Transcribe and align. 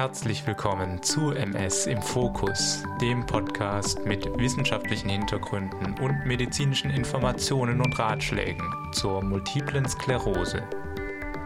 Herzlich 0.00 0.46
willkommen 0.46 1.02
zu 1.02 1.32
MS 1.32 1.86
im 1.86 2.00
Fokus, 2.00 2.82
dem 3.02 3.26
Podcast 3.26 4.02
mit 4.06 4.24
wissenschaftlichen 4.38 5.10
Hintergründen 5.10 5.92
und 5.98 6.24
medizinischen 6.24 6.90
Informationen 6.90 7.82
und 7.82 7.98
Ratschlägen 7.98 8.64
zur 8.92 9.22
multiplen 9.22 9.86
Sklerose. 9.86 10.66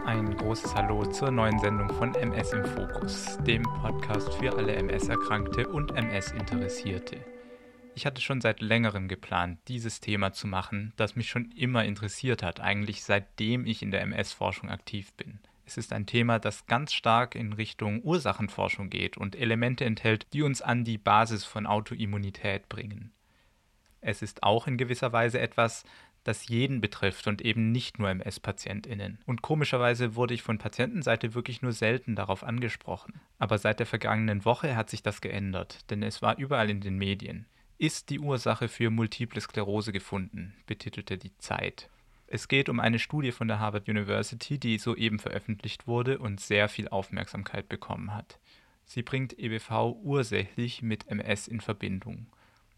Ein 0.05 0.37
großes 0.37 0.73
Hallo 0.73 1.05
zur 1.05 1.31
neuen 1.31 1.59
Sendung 1.59 1.89
von 1.95 2.15
MS 2.15 2.53
im 2.53 2.63
Fokus, 2.63 3.37
dem 3.45 3.63
Podcast 3.63 4.33
für 4.35 4.55
alle 4.55 4.73
MS-Erkrankte 4.73 5.67
und 5.67 5.91
MS-Interessierte. 5.91 7.17
Ich 7.93 8.05
hatte 8.05 8.21
schon 8.21 8.39
seit 8.39 8.61
längerem 8.61 9.09
geplant, 9.09 9.59
dieses 9.67 9.99
Thema 9.99 10.31
zu 10.31 10.47
machen, 10.47 10.93
das 10.95 11.17
mich 11.17 11.29
schon 11.29 11.51
immer 11.57 11.83
interessiert 11.83 12.41
hat, 12.41 12.61
eigentlich 12.61 13.03
seitdem 13.03 13.65
ich 13.65 13.81
in 13.81 13.91
der 13.91 13.99
MS-Forschung 13.99 14.69
aktiv 14.69 15.11
bin. 15.15 15.39
Es 15.65 15.77
ist 15.77 15.93
ein 15.93 16.05
Thema, 16.05 16.39
das 16.39 16.67
ganz 16.67 16.93
stark 16.93 17.35
in 17.35 17.53
Richtung 17.53 18.01
Ursachenforschung 18.03 18.89
geht 18.89 19.17
und 19.17 19.35
Elemente 19.35 19.83
enthält, 19.83 20.27
die 20.31 20.43
uns 20.43 20.61
an 20.61 20.83
die 20.83 20.97
Basis 20.97 21.43
von 21.43 21.65
Autoimmunität 21.65 22.69
bringen. 22.69 23.11
Es 23.99 24.21
ist 24.21 24.43
auch 24.43 24.67
in 24.67 24.77
gewisser 24.77 25.11
Weise 25.11 25.39
etwas, 25.39 25.83
das 26.23 26.47
jeden 26.47 26.81
betrifft 26.81 27.27
und 27.27 27.41
eben 27.41 27.71
nicht 27.71 27.99
nur 27.99 28.09
MS-PatientInnen. 28.09 29.19
Und 29.25 29.41
komischerweise 29.41 30.15
wurde 30.15 30.33
ich 30.33 30.41
von 30.41 30.57
Patientenseite 30.57 31.33
wirklich 31.33 31.61
nur 31.61 31.71
selten 31.71 32.15
darauf 32.15 32.43
angesprochen. 32.43 33.21
Aber 33.37 33.57
seit 33.57 33.79
der 33.79 33.85
vergangenen 33.85 34.43
Woche 34.43 34.75
hat 34.75 34.89
sich 34.89 35.03
das 35.03 35.21
geändert, 35.21 35.89
denn 35.89 36.03
es 36.03 36.21
war 36.21 36.37
überall 36.37 36.69
in 36.69 36.81
den 36.81 36.97
Medien. 36.97 37.45
Ist 37.77 38.09
die 38.09 38.19
Ursache 38.19 38.67
für 38.67 38.89
Multiple 38.89 39.41
Sklerose 39.41 39.91
gefunden, 39.91 40.55
betitelte 40.65 41.17
die 41.17 41.35
Zeit. 41.37 41.89
Es 42.27 42.47
geht 42.47 42.69
um 42.69 42.79
eine 42.79 42.99
Studie 42.99 43.31
von 43.31 43.47
der 43.47 43.59
Harvard 43.59 43.87
University, 43.87 44.59
die 44.59 44.77
soeben 44.77 45.19
veröffentlicht 45.19 45.87
wurde 45.87 46.17
und 46.17 46.39
sehr 46.39 46.69
viel 46.69 46.87
Aufmerksamkeit 46.87 47.69
bekommen 47.69 48.13
hat. 48.13 48.39
Sie 48.85 49.03
bringt 49.03 49.37
EBV 49.37 49.95
ursächlich 50.03 50.81
mit 50.81 51.07
MS 51.07 51.47
in 51.47 51.61
Verbindung. 51.61 52.27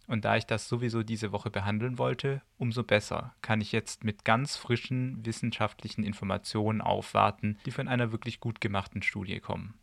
Und 0.08 0.23
da 0.23 0.38
ich 0.38 0.45
das 0.45 0.69
sowieso 0.69 1.03
diese 1.03 1.33
Woche 1.33 1.49
behandeln 1.49 1.97
wollte, 1.97 2.41
umso 2.58 2.83
besser 2.83 3.36
kann 3.41 3.59
ich 3.59 3.73
jetzt 3.73 4.05
mit 4.05 4.23
ganz 4.23 4.55
frischen 4.55 5.25
wissenschaftlichen 5.25 6.03
Informationen 6.03 6.81
aufwarten, 6.81 7.58
die 7.66 7.71
von 7.71 7.89
einer 7.89 8.14
wirklich 8.14 8.39
gut 8.39 8.61
gemachten 8.61 9.02
Studie 9.02 9.39
kommen. 9.39 9.73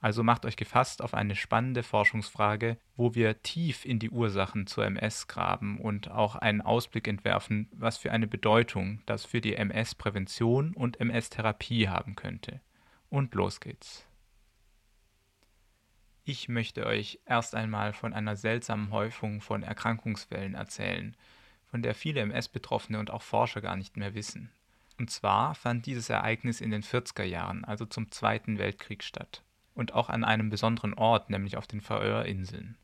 Also 0.00 0.22
macht 0.22 0.44
euch 0.44 0.56
gefasst 0.56 1.02
auf 1.02 1.14
eine 1.14 1.34
spannende 1.34 1.82
Forschungsfrage, 1.82 2.76
wo 2.96 3.14
wir 3.14 3.42
tief 3.42 3.84
in 3.84 3.98
die 3.98 4.10
Ursachen 4.10 4.66
zur 4.66 4.84
MS 4.84 5.26
graben 5.26 5.80
und 5.80 6.10
auch 6.10 6.36
einen 6.36 6.60
Ausblick 6.60 7.08
entwerfen, 7.08 7.68
was 7.72 7.96
für 7.96 8.12
eine 8.12 8.26
Bedeutung 8.26 9.00
das 9.06 9.24
für 9.24 9.40
die 9.40 9.56
MS-Prävention 9.56 10.74
und 10.74 11.00
MS-Therapie 11.00 11.88
haben 11.88 12.14
könnte. 12.14 12.60
Und 13.08 13.34
los 13.34 13.60
geht's. 13.60 14.06
Ich 16.24 16.48
möchte 16.48 16.84
euch 16.86 17.20
erst 17.24 17.54
einmal 17.54 17.92
von 17.92 18.12
einer 18.12 18.36
seltsamen 18.36 18.90
Häufung 18.90 19.40
von 19.40 19.62
Erkrankungsfällen 19.62 20.54
erzählen, 20.54 21.16
von 21.70 21.82
der 21.82 21.94
viele 21.94 22.20
MS-Betroffene 22.20 22.98
und 22.98 23.10
auch 23.10 23.22
Forscher 23.22 23.60
gar 23.60 23.76
nicht 23.76 23.96
mehr 23.96 24.14
wissen. 24.14 24.50
Und 24.98 25.10
zwar 25.10 25.54
fand 25.54 25.86
dieses 25.86 26.10
Ereignis 26.10 26.60
in 26.60 26.70
den 26.70 26.82
40er 26.82 27.24
Jahren, 27.24 27.64
also 27.64 27.86
zum 27.86 28.10
Zweiten 28.10 28.58
Weltkrieg 28.58 29.02
statt 29.02 29.42
und 29.76 29.94
auch 29.94 30.08
an 30.08 30.24
einem 30.24 30.50
besonderen 30.50 30.94
Ort, 30.94 31.30
nämlich 31.30 31.56
auf 31.56 31.68
den 31.68 31.80
Färöerinseln. 31.80 32.76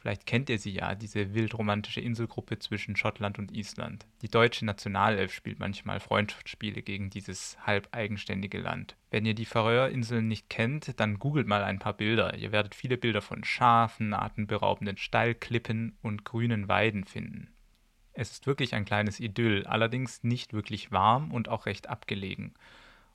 Vielleicht 0.00 0.24
kennt 0.24 0.48
ihr 0.48 0.58
sie 0.58 0.70
ja, 0.70 0.94
diese 0.94 1.34
wildromantische 1.34 2.00
Inselgruppe 2.00 2.58
zwischen 2.58 2.96
Schottland 2.96 3.38
und 3.38 3.52
Island. 3.52 4.06
Die 4.22 4.30
deutsche 4.30 4.64
Nationalelf 4.64 5.30
spielt 5.34 5.58
manchmal 5.58 6.00
Freundschaftsspiele 6.00 6.80
gegen 6.80 7.10
dieses 7.10 7.58
halb 7.66 7.86
eigenständige 7.92 8.58
Land. 8.58 8.96
Wenn 9.10 9.26
ihr 9.26 9.34
die 9.34 9.44
Färöerinseln 9.44 10.26
nicht 10.26 10.48
kennt, 10.48 10.98
dann 10.98 11.18
googelt 11.18 11.46
mal 11.46 11.62
ein 11.62 11.78
paar 11.78 11.92
Bilder. 11.92 12.34
Ihr 12.38 12.50
werdet 12.50 12.74
viele 12.74 12.96
Bilder 12.96 13.20
von 13.20 13.44
Schafen, 13.44 14.14
atemberaubenden 14.14 14.96
Steilklippen 14.96 15.98
und 16.00 16.24
grünen 16.24 16.66
Weiden 16.66 17.04
finden. 17.04 17.50
Es 18.14 18.30
ist 18.32 18.46
wirklich 18.46 18.74
ein 18.74 18.86
kleines 18.86 19.20
Idyll, 19.20 19.66
allerdings 19.66 20.24
nicht 20.24 20.54
wirklich 20.54 20.90
warm 20.90 21.30
und 21.30 21.50
auch 21.50 21.66
recht 21.66 21.90
abgelegen. 21.90 22.54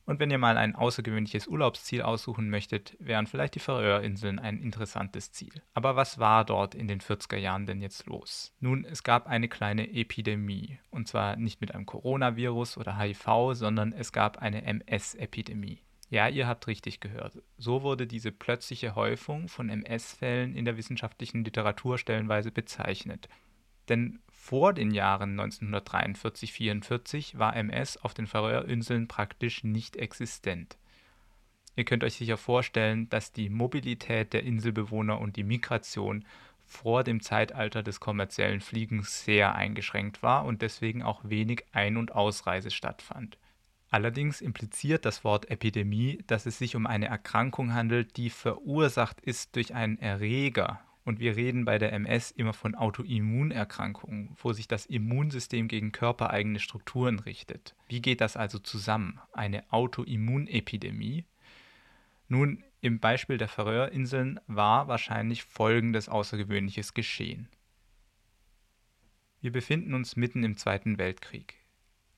Und 0.05 0.19
wenn 0.19 0.29
ihr 0.29 0.37
mal 0.37 0.57
ein 0.57 0.75
außergewöhnliches 0.75 1.47
Urlaubsziel 1.47 2.03
aussuchen 2.03 2.49
möchtet, 2.49 2.95
wären 2.99 3.25
vielleicht 3.25 3.55
die 3.55 3.59
Färöerinseln 3.59 4.37
ein 4.37 4.59
interessantes 4.59 5.31
Ziel. 5.31 5.61
Aber 5.73 5.95
was 5.95 6.19
war 6.19 6.45
dort 6.45 6.75
in 6.75 6.87
den 6.87 7.01
40er 7.01 7.37
Jahren 7.37 7.65
denn 7.65 7.81
jetzt 7.81 8.05
los? 8.05 8.53
Nun, 8.59 8.85
es 8.85 9.03
gab 9.03 9.27
eine 9.27 9.49
kleine 9.49 9.91
Epidemie. 9.91 10.79
Und 10.91 11.07
zwar 11.07 11.35
nicht 11.37 11.59
mit 11.59 11.73
einem 11.73 11.87
Coronavirus 11.87 12.77
oder 12.77 12.99
HIV, 12.99 13.53
sondern 13.53 13.93
es 13.93 14.11
gab 14.11 14.37
eine 14.37 14.63
MS-Epidemie. 14.63 15.81
Ja, 16.09 16.27
ihr 16.27 16.47
habt 16.47 16.67
richtig 16.67 16.99
gehört. 16.99 17.41
So 17.57 17.81
wurde 17.81 18.05
diese 18.05 18.31
plötzliche 18.31 18.93
Häufung 18.93 19.47
von 19.47 19.69
MS-Fällen 19.69 20.55
in 20.55 20.65
der 20.65 20.77
wissenschaftlichen 20.77 21.43
Literatur 21.43 21.97
stellenweise 21.97 22.51
bezeichnet. 22.51 23.27
Denn 23.89 24.19
vor 24.29 24.73
den 24.73 24.91
Jahren 24.91 25.39
1943-44 25.39 27.37
war 27.37 27.55
MS 27.55 27.97
auf 27.97 28.13
den 28.13 28.27
Färöerinseln 28.27 29.07
praktisch 29.07 29.63
nicht 29.63 29.95
existent. 29.95 30.77
Ihr 31.75 31.83
könnt 31.83 32.03
euch 32.03 32.13
sicher 32.15 32.37
vorstellen, 32.37 33.09
dass 33.09 33.31
die 33.31 33.49
Mobilität 33.49 34.33
der 34.33 34.43
Inselbewohner 34.43 35.19
und 35.19 35.35
die 35.35 35.43
Migration 35.43 36.25
vor 36.63 37.03
dem 37.03 37.21
Zeitalter 37.21 37.83
des 37.83 37.99
kommerziellen 37.99 38.61
Fliegens 38.61 39.23
sehr 39.23 39.55
eingeschränkt 39.55 40.23
war 40.23 40.45
und 40.45 40.61
deswegen 40.61 41.03
auch 41.03 41.21
wenig 41.23 41.65
Ein- 41.73 41.97
und 41.97 42.13
Ausreise 42.13 42.71
stattfand. 42.71 43.37
Allerdings 43.91 44.41
impliziert 44.41 45.05
das 45.05 45.23
Wort 45.23 45.49
Epidemie, 45.49 46.23
dass 46.27 46.45
es 46.45 46.57
sich 46.57 46.75
um 46.75 46.87
eine 46.87 47.07
Erkrankung 47.07 47.73
handelt, 47.73 48.17
die 48.17 48.29
verursacht 48.29 49.21
ist 49.21 49.55
durch 49.55 49.73
einen 49.75 49.99
Erreger 49.99 50.81
und 51.05 51.19
wir 51.19 51.35
reden 51.35 51.65
bei 51.65 51.77
der 51.77 51.93
MS 51.93 52.31
immer 52.31 52.53
von 52.53 52.73
Autoimmunerkrankungen, 52.75 54.35
wo 54.41 54.51
sich 54.51 54.67
das 54.67 54.87
Immunsystem 54.87 55.67
gegen 55.67 55.91
körpereigene 55.91 56.59
Strukturen 56.59 57.19
richtet. 57.19 57.75
Wie 57.87 58.01
geht 58.01 58.21
das 58.21 58.35
also 58.35 58.57
zusammen? 58.57 59.19
Eine 59.31 59.71
Autoimmunepidemie? 59.71 61.25
Nun, 62.27 62.63
im 62.81 62.99
Beispiel 62.99 63.37
der 63.37 63.47
Färöerinseln 63.47 64.39
war 64.47 64.87
wahrscheinlich 64.87 65.43
folgendes 65.43 66.09
Außergewöhnliches 66.09 66.95
geschehen. 66.95 67.47
Wir 69.41 69.51
befinden 69.51 69.93
uns 69.93 70.15
mitten 70.15 70.43
im 70.43 70.57
Zweiten 70.57 70.97
Weltkrieg. 70.97 71.55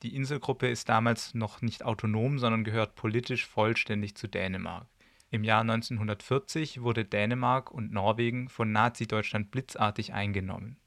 Die 0.01 0.15
Inselgruppe 0.15 0.69
ist 0.69 0.87
damals 0.87 1.33
noch 1.33 1.61
nicht 1.61 1.83
autonom, 1.83 2.39
sondern 2.39 2.63
gehört 2.63 2.95
politisch 2.95 3.45
vollständig 3.45 4.15
zu 4.15 4.27
Dänemark. 4.29 4.87
Im 5.29 5.43
Jahr 5.43 5.61
1940 5.61 6.81
wurde 6.81 7.03
Dänemark 7.03 7.69
und 7.71 7.91
Norwegen 7.91 8.47
von 8.47 8.71
Nazi-Deutschland 8.71 9.51
blitzartig 9.51 10.13
eingenommen. 10.13 10.77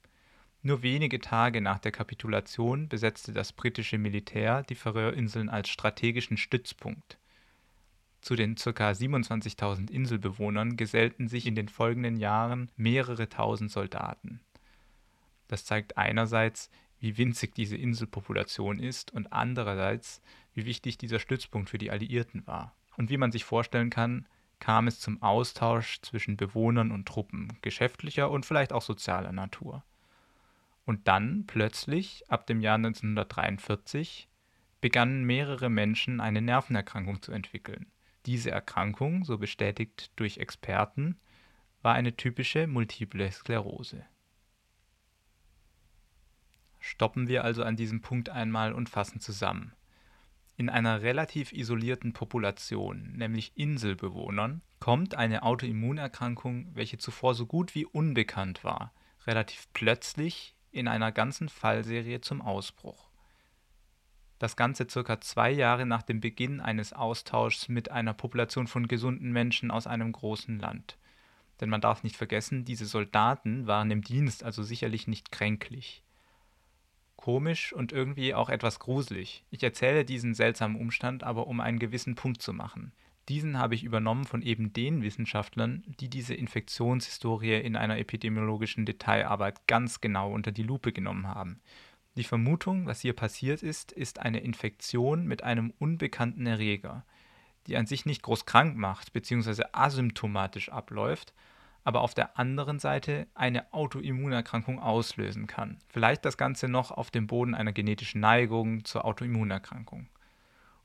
Nur 0.63 0.83
wenige 0.83 1.21
Tage 1.21 1.61
nach 1.61 1.79
der 1.79 1.93
Kapitulation 1.93 2.89
besetzte 2.89 3.33
das 3.33 3.53
britische 3.53 3.99
Militär 3.99 4.63
die 4.63 4.75
Färöerinseln 4.75 5.49
als 5.51 5.69
strategischen 5.69 6.39
Stützpunkt. 6.39 7.19
Zu 8.23 8.35
den 8.35 8.55
ca. 8.55 8.91
27.000 8.91 9.91
Inselbewohnern 9.91 10.77
gesellten 10.77 11.29
sich 11.29 11.47
in 11.47 11.55
den 11.55 11.69
folgenden 11.69 12.17
Jahren 12.17 12.71
mehrere 12.77 13.29
tausend 13.29 13.71
Soldaten. 13.71 14.41
Das 15.49 15.65
zeigt 15.65 15.97
einerseits, 15.97 16.71
wie 16.99 17.17
winzig 17.17 17.55
diese 17.55 17.77
Inselpopulation 17.77 18.79
ist 18.79 19.11
und 19.13 19.33
andererseits, 19.33 20.21
wie 20.55 20.67
wichtig 20.67 20.99
dieser 20.99 21.19
Stützpunkt 21.19 21.71
für 21.71 21.79
die 21.79 21.91
Alliierten 21.91 22.47
war. 22.47 22.75
Und 23.01 23.09
wie 23.09 23.17
man 23.17 23.33
sich 23.33 23.47
vorstellen 23.47 23.89
kann, 23.89 24.27
kam 24.59 24.87
es 24.87 25.01
zum 25.01 25.23
Austausch 25.23 26.03
zwischen 26.03 26.37
Bewohnern 26.37 26.93
und 26.93 27.09
Truppen, 27.09 27.49
geschäftlicher 27.63 28.31
und 28.31 28.45
vielleicht 28.45 28.75
auch 28.75 28.83
sozialer 28.83 29.33
Natur. 29.33 29.83
Und 30.85 31.09
dann 31.09 31.47
plötzlich, 31.47 32.25
ab 32.29 32.47
dem 32.47 32.61
Jahr 32.61 32.75
1943, 32.75 34.29
begannen 34.83 35.25
mehrere 35.25 35.71
Menschen 35.71 36.21
eine 36.21 36.43
Nervenerkrankung 36.43 37.23
zu 37.23 37.33
entwickeln. 37.33 37.87
Diese 38.27 38.51
Erkrankung, 38.51 39.25
so 39.25 39.39
bestätigt 39.39 40.13
durch 40.17 40.37
Experten, 40.37 41.19
war 41.81 41.95
eine 41.95 42.17
typische 42.17 42.67
multiple 42.67 43.33
Sklerose. 43.33 44.05
Stoppen 46.81 47.29
wir 47.29 47.45
also 47.45 47.65
an 47.65 47.77
diesem 47.77 48.03
Punkt 48.03 48.29
einmal 48.29 48.75
und 48.75 48.91
fassen 48.91 49.21
zusammen. 49.21 49.73
In 50.61 50.69
einer 50.69 51.01
relativ 51.01 51.53
isolierten 51.53 52.13
Population, 52.13 53.15
nämlich 53.17 53.53
Inselbewohnern, 53.55 54.61
kommt 54.79 55.15
eine 55.15 55.43
Autoimmunerkrankung, 55.43 56.69
welche 56.75 56.99
zuvor 56.99 57.35
so 57.35 57.47
gut 57.47 57.75
wie 57.75 57.87
unbekannt 57.87 58.63
war, 58.63 58.93
relativ 59.27 59.69
plötzlich 59.73 60.55
in 60.71 60.87
einer 60.87 61.13
ganzen 61.13 61.49
Fallserie 61.49 62.21
zum 62.21 62.43
Ausbruch. 62.43 63.09
Das 64.39 64.55
Ganze 64.55 64.87
circa 64.87 65.19
zwei 65.23 65.51
Jahre 65.51 65.87
nach 65.87 66.03
dem 66.03 66.21
Beginn 66.21 66.61
eines 66.61 66.93
Austauschs 66.93 67.71
mit 67.71 67.91
einer 67.91 68.13
Population 68.13 68.67
von 68.67 68.87
gesunden 68.87 69.33
Menschen 69.33 69.71
aus 69.71 69.87
einem 69.87 70.13
großen 70.13 70.59
Land. 70.59 70.99
Denn 71.63 71.71
man 71.71 71.81
darf 71.81 72.03
nicht 72.03 72.19
vergessen, 72.19 72.67
diese 72.67 72.85
Soldaten 72.85 73.67
waren 73.67 73.91
im 73.91 74.03
Dienst, 74.03 74.45
also 74.45 74.63
sicherlich 74.63 75.09
nicht 75.09 75.33
kränklich 75.33 76.03
komisch 77.21 77.73
und 77.73 77.93
irgendwie 77.93 78.35
auch 78.35 78.49
etwas 78.49 78.79
gruselig. 78.79 79.45
Ich 79.51 79.63
erzähle 79.63 80.05
diesen 80.05 80.35
seltsamen 80.35 80.81
Umstand 80.81 81.23
aber, 81.23 81.47
um 81.47 81.61
einen 81.61 81.79
gewissen 81.79 82.15
Punkt 82.15 82.43
zu 82.43 82.53
machen. 82.53 82.93
Diesen 83.29 83.59
habe 83.59 83.77
ich 83.77 83.85
übernommen 83.85 84.25
von 84.25 84.43
eben 84.43 84.73
den 84.73 85.03
Wissenschaftlern, 85.03 85.85
die 86.01 86.09
diese 86.09 86.35
Infektionshistorie 86.35 87.61
in 87.61 87.77
einer 87.77 87.99
epidemiologischen 87.99 88.87
Detailarbeit 88.87 89.67
ganz 89.69 90.01
genau 90.01 90.33
unter 90.33 90.51
die 90.51 90.65
Lupe 90.65 90.93
genommen 90.93 91.29
haben. 91.29 91.61
Die 92.17 92.25
Vermutung, 92.25 92.87
was 92.87 93.01
hier 93.01 93.13
passiert 93.13 93.63
ist, 93.63 93.93
ist 93.93 94.19
eine 94.19 94.41
Infektion 94.41 95.27
mit 95.27 95.45
einem 95.45 95.73
unbekannten 95.79 96.45
Erreger, 96.47 97.05
die 97.69 97.77
an 97.77 97.87
sich 97.87 98.05
nicht 98.05 98.23
groß 98.23 98.47
krank 98.47 98.77
macht 98.77 99.13
bzw. 99.13 99.63
asymptomatisch 99.73 100.71
abläuft, 100.71 101.33
aber 101.85 102.03
auf 102.03 102.15
der 102.15 102.39
anderen 102.39 102.79
Seite 102.79 103.27
eine 103.35 103.73
Autoimmunerkrankung 103.73 104.79
auslösen 104.79 105.47
kann. 105.47 105.79
Vielleicht 105.89 106.25
das 106.25 106.37
Ganze 106.37 106.69
noch 106.69 106.91
auf 106.91 107.11
dem 107.11 107.27
Boden 107.27 107.55
einer 107.55 107.73
genetischen 107.73 108.21
Neigung 108.21 108.85
zur 108.85 109.05
Autoimmunerkrankung. 109.05 110.09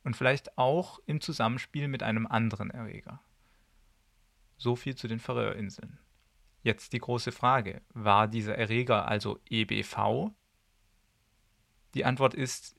Und 0.04 0.16
vielleicht 0.16 0.58
auch 0.58 1.00
im 1.06 1.20
Zusammenspiel 1.20 1.88
mit 1.88 2.04
einem 2.04 2.28
anderen 2.28 2.70
Erreger. 2.70 3.20
So 4.58 4.76
viel 4.76 4.96
zu 4.96 5.08
den 5.08 5.20
Färöerinseln. 5.20 6.00
Jetzt 6.62 6.94
die 6.94 7.00
große 7.00 7.32
Frage, 7.32 7.82
war 7.94 8.28
dieser 8.28 8.58
Erreger 8.58 9.08
also 9.08 9.40
EBV? 9.50 10.32
Die 11.94 12.06
Antwort 12.06 12.34
ist 12.34 12.76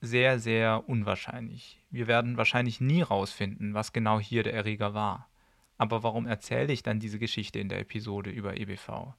sehr, 0.00 0.38
sehr 0.38 0.88
unwahrscheinlich. 0.88 1.80
Wir 1.90 2.06
werden 2.06 2.36
wahrscheinlich 2.36 2.80
nie 2.80 2.98
herausfinden, 2.98 3.74
was 3.74 3.92
genau 3.92 4.20
hier 4.20 4.42
der 4.42 4.54
Erreger 4.54 4.94
war. 4.94 5.28
Aber 5.78 6.02
warum 6.02 6.26
erzähle 6.26 6.72
ich 6.72 6.82
dann 6.82 7.00
diese 7.00 7.18
Geschichte 7.18 7.60
in 7.60 7.68
der 7.68 7.80
Episode 7.80 8.30
über 8.30 8.56
EBV? 8.56 9.14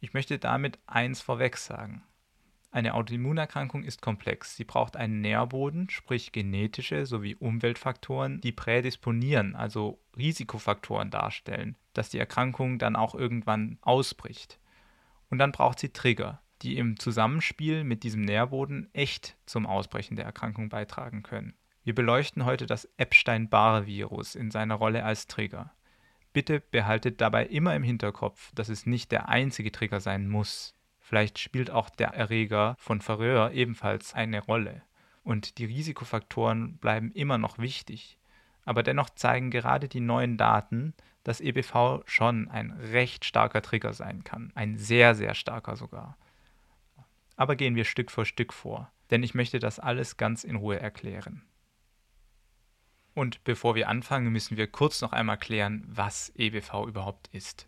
Ich 0.00 0.12
möchte 0.12 0.38
damit 0.38 0.78
eins 0.86 1.20
vorweg 1.20 1.56
sagen. 1.56 2.02
Eine 2.70 2.94
Autoimmunerkrankung 2.94 3.82
ist 3.82 4.02
komplex. 4.02 4.56
Sie 4.56 4.64
braucht 4.64 4.96
einen 4.96 5.22
Nährboden, 5.22 5.88
sprich 5.88 6.32
genetische 6.32 7.06
sowie 7.06 7.34
Umweltfaktoren, 7.34 8.40
die 8.42 8.52
prädisponieren, 8.52 9.56
also 9.56 9.98
Risikofaktoren 10.16 11.10
darstellen, 11.10 11.76
dass 11.94 12.10
die 12.10 12.18
Erkrankung 12.18 12.78
dann 12.78 12.94
auch 12.94 13.14
irgendwann 13.14 13.78
ausbricht. 13.80 14.58
Und 15.30 15.38
dann 15.38 15.52
braucht 15.52 15.78
sie 15.78 15.92
Trigger, 15.92 16.42
die 16.62 16.76
im 16.76 16.98
Zusammenspiel 16.98 17.84
mit 17.84 18.02
diesem 18.02 18.22
Nährboden 18.22 18.92
echt 18.92 19.36
zum 19.46 19.66
Ausbrechen 19.66 20.16
der 20.16 20.26
Erkrankung 20.26 20.68
beitragen 20.68 21.22
können. 21.22 21.54
Wir 21.88 21.94
beleuchten 21.94 22.44
heute 22.44 22.66
das 22.66 22.86
Epstein-Barr-Virus 22.98 24.34
in 24.34 24.50
seiner 24.50 24.74
Rolle 24.74 25.04
als 25.04 25.26
Trigger. 25.26 25.72
Bitte 26.34 26.60
behaltet 26.60 27.22
dabei 27.22 27.46
immer 27.46 27.74
im 27.74 27.82
Hinterkopf, 27.82 28.52
dass 28.54 28.68
es 28.68 28.84
nicht 28.84 29.10
der 29.10 29.30
einzige 29.30 29.72
Trigger 29.72 29.98
sein 29.98 30.28
muss. 30.28 30.74
Vielleicht 31.00 31.38
spielt 31.38 31.70
auch 31.70 31.88
der 31.88 32.08
Erreger 32.08 32.76
von 32.78 33.00
Färöer 33.00 33.52
ebenfalls 33.52 34.12
eine 34.12 34.42
Rolle. 34.42 34.82
Und 35.22 35.56
die 35.56 35.64
Risikofaktoren 35.64 36.76
bleiben 36.76 37.10
immer 37.12 37.38
noch 37.38 37.56
wichtig. 37.56 38.18
Aber 38.66 38.82
dennoch 38.82 39.08
zeigen 39.08 39.50
gerade 39.50 39.88
die 39.88 40.00
neuen 40.00 40.36
Daten, 40.36 40.92
dass 41.24 41.40
EBV 41.40 42.02
schon 42.04 42.48
ein 42.48 42.72
recht 42.72 43.24
starker 43.24 43.62
Trigger 43.62 43.94
sein 43.94 44.24
kann. 44.24 44.52
Ein 44.54 44.76
sehr, 44.76 45.14
sehr 45.14 45.32
starker 45.32 45.74
sogar. 45.74 46.18
Aber 47.36 47.56
gehen 47.56 47.76
wir 47.76 47.86
Stück 47.86 48.10
für 48.10 48.26
Stück 48.26 48.52
vor, 48.52 48.92
denn 49.10 49.22
ich 49.22 49.34
möchte 49.34 49.58
das 49.58 49.78
alles 49.78 50.18
ganz 50.18 50.44
in 50.44 50.56
Ruhe 50.56 50.78
erklären. 50.78 51.47
Und 53.18 53.42
bevor 53.42 53.74
wir 53.74 53.88
anfangen, 53.88 54.30
müssen 54.30 54.56
wir 54.56 54.68
kurz 54.68 55.00
noch 55.00 55.10
einmal 55.10 55.38
klären, 55.38 55.82
was 55.88 56.32
EBV 56.36 56.86
überhaupt 56.86 57.28
ist. 57.32 57.66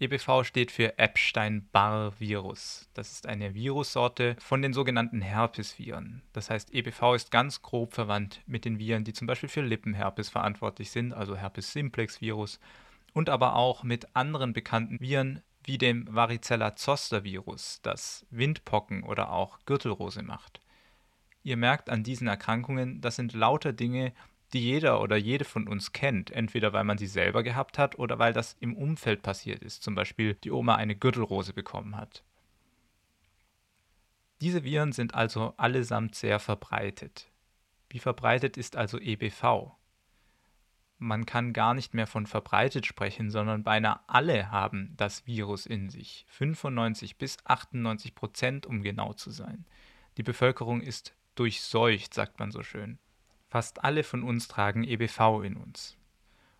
EBV 0.00 0.44
steht 0.44 0.70
für 0.70 0.98
Epstein-Barr-Virus. 0.98 2.90
Das 2.92 3.10
ist 3.10 3.26
eine 3.26 3.54
Virussorte 3.54 4.36
von 4.38 4.60
den 4.60 4.74
sogenannten 4.74 5.22
Herpesviren. 5.22 6.20
Das 6.34 6.50
heißt, 6.50 6.74
EBV 6.74 7.14
ist 7.14 7.30
ganz 7.30 7.62
grob 7.62 7.94
verwandt 7.94 8.42
mit 8.44 8.66
den 8.66 8.78
Viren, 8.78 9.04
die 9.04 9.14
zum 9.14 9.26
Beispiel 9.26 9.48
für 9.48 9.62
Lippenherpes 9.62 10.28
verantwortlich 10.28 10.90
sind, 10.90 11.14
also 11.14 11.36
Herpes-Simplex-Virus, 11.36 12.60
und 13.14 13.30
aber 13.30 13.56
auch 13.56 13.82
mit 13.82 14.14
anderen 14.14 14.52
bekannten 14.52 15.00
Viren 15.00 15.40
wie 15.64 15.78
dem 15.78 16.06
Varicella-Zoster-Virus, 16.14 17.80
das 17.80 18.26
Windpocken 18.28 19.04
oder 19.04 19.32
auch 19.32 19.58
Gürtelrose 19.64 20.22
macht. 20.22 20.60
Ihr 21.42 21.56
merkt 21.56 21.88
an 21.88 22.02
diesen 22.02 22.26
Erkrankungen, 22.26 23.00
das 23.00 23.16
sind 23.16 23.32
lauter 23.32 23.72
Dinge, 23.72 24.12
die 24.52 24.60
jeder 24.60 25.00
oder 25.00 25.16
jede 25.16 25.44
von 25.44 25.66
uns 25.66 25.92
kennt, 25.92 26.30
entweder 26.30 26.72
weil 26.72 26.84
man 26.84 26.98
sie 26.98 27.06
selber 27.06 27.42
gehabt 27.42 27.78
hat 27.78 27.98
oder 27.98 28.18
weil 28.18 28.32
das 28.32 28.56
im 28.60 28.76
Umfeld 28.76 29.22
passiert 29.22 29.62
ist, 29.62 29.82
zum 29.82 29.94
Beispiel 29.94 30.34
die 30.34 30.50
Oma 30.50 30.76
eine 30.76 30.96
Gürtelrose 30.96 31.52
bekommen 31.52 31.96
hat. 31.96 32.24
Diese 34.40 34.64
Viren 34.64 34.92
sind 34.92 35.14
also 35.14 35.54
allesamt 35.56 36.14
sehr 36.14 36.38
verbreitet. 36.38 37.30
Wie 37.88 37.98
verbreitet 37.98 38.56
ist 38.56 38.76
also 38.76 38.98
EBV? 38.98 39.72
Man 40.98 41.26
kann 41.26 41.52
gar 41.52 41.74
nicht 41.74 41.94
mehr 41.94 42.06
von 42.06 42.26
verbreitet 42.26 42.86
sprechen, 42.86 43.30
sondern 43.30 43.64
beinahe 43.64 44.00
alle 44.06 44.50
haben 44.50 44.94
das 44.96 45.26
Virus 45.26 45.66
in 45.66 45.90
sich. 45.90 46.24
95 46.28 47.18
bis 47.18 47.36
98 47.44 48.14
Prozent, 48.14 48.66
um 48.66 48.82
genau 48.82 49.12
zu 49.12 49.30
sein. 49.30 49.66
Die 50.16 50.22
Bevölkerung 50.22 50.80
ist 50.80 51.14
durchseucht, 51.34 52.14
sagt 52.14 52.38
man 52.38 52.50
so 52.50 52.62
schön. 52.62 52.98
Fast 53.48 53.84
alle 53.84 54.02
von 54.02 54.22
uns 54.22 54.48
tragen 54.48 54.84
EBV 54.84 55.42
in 55.44 55.56
uns. 55.56 55.96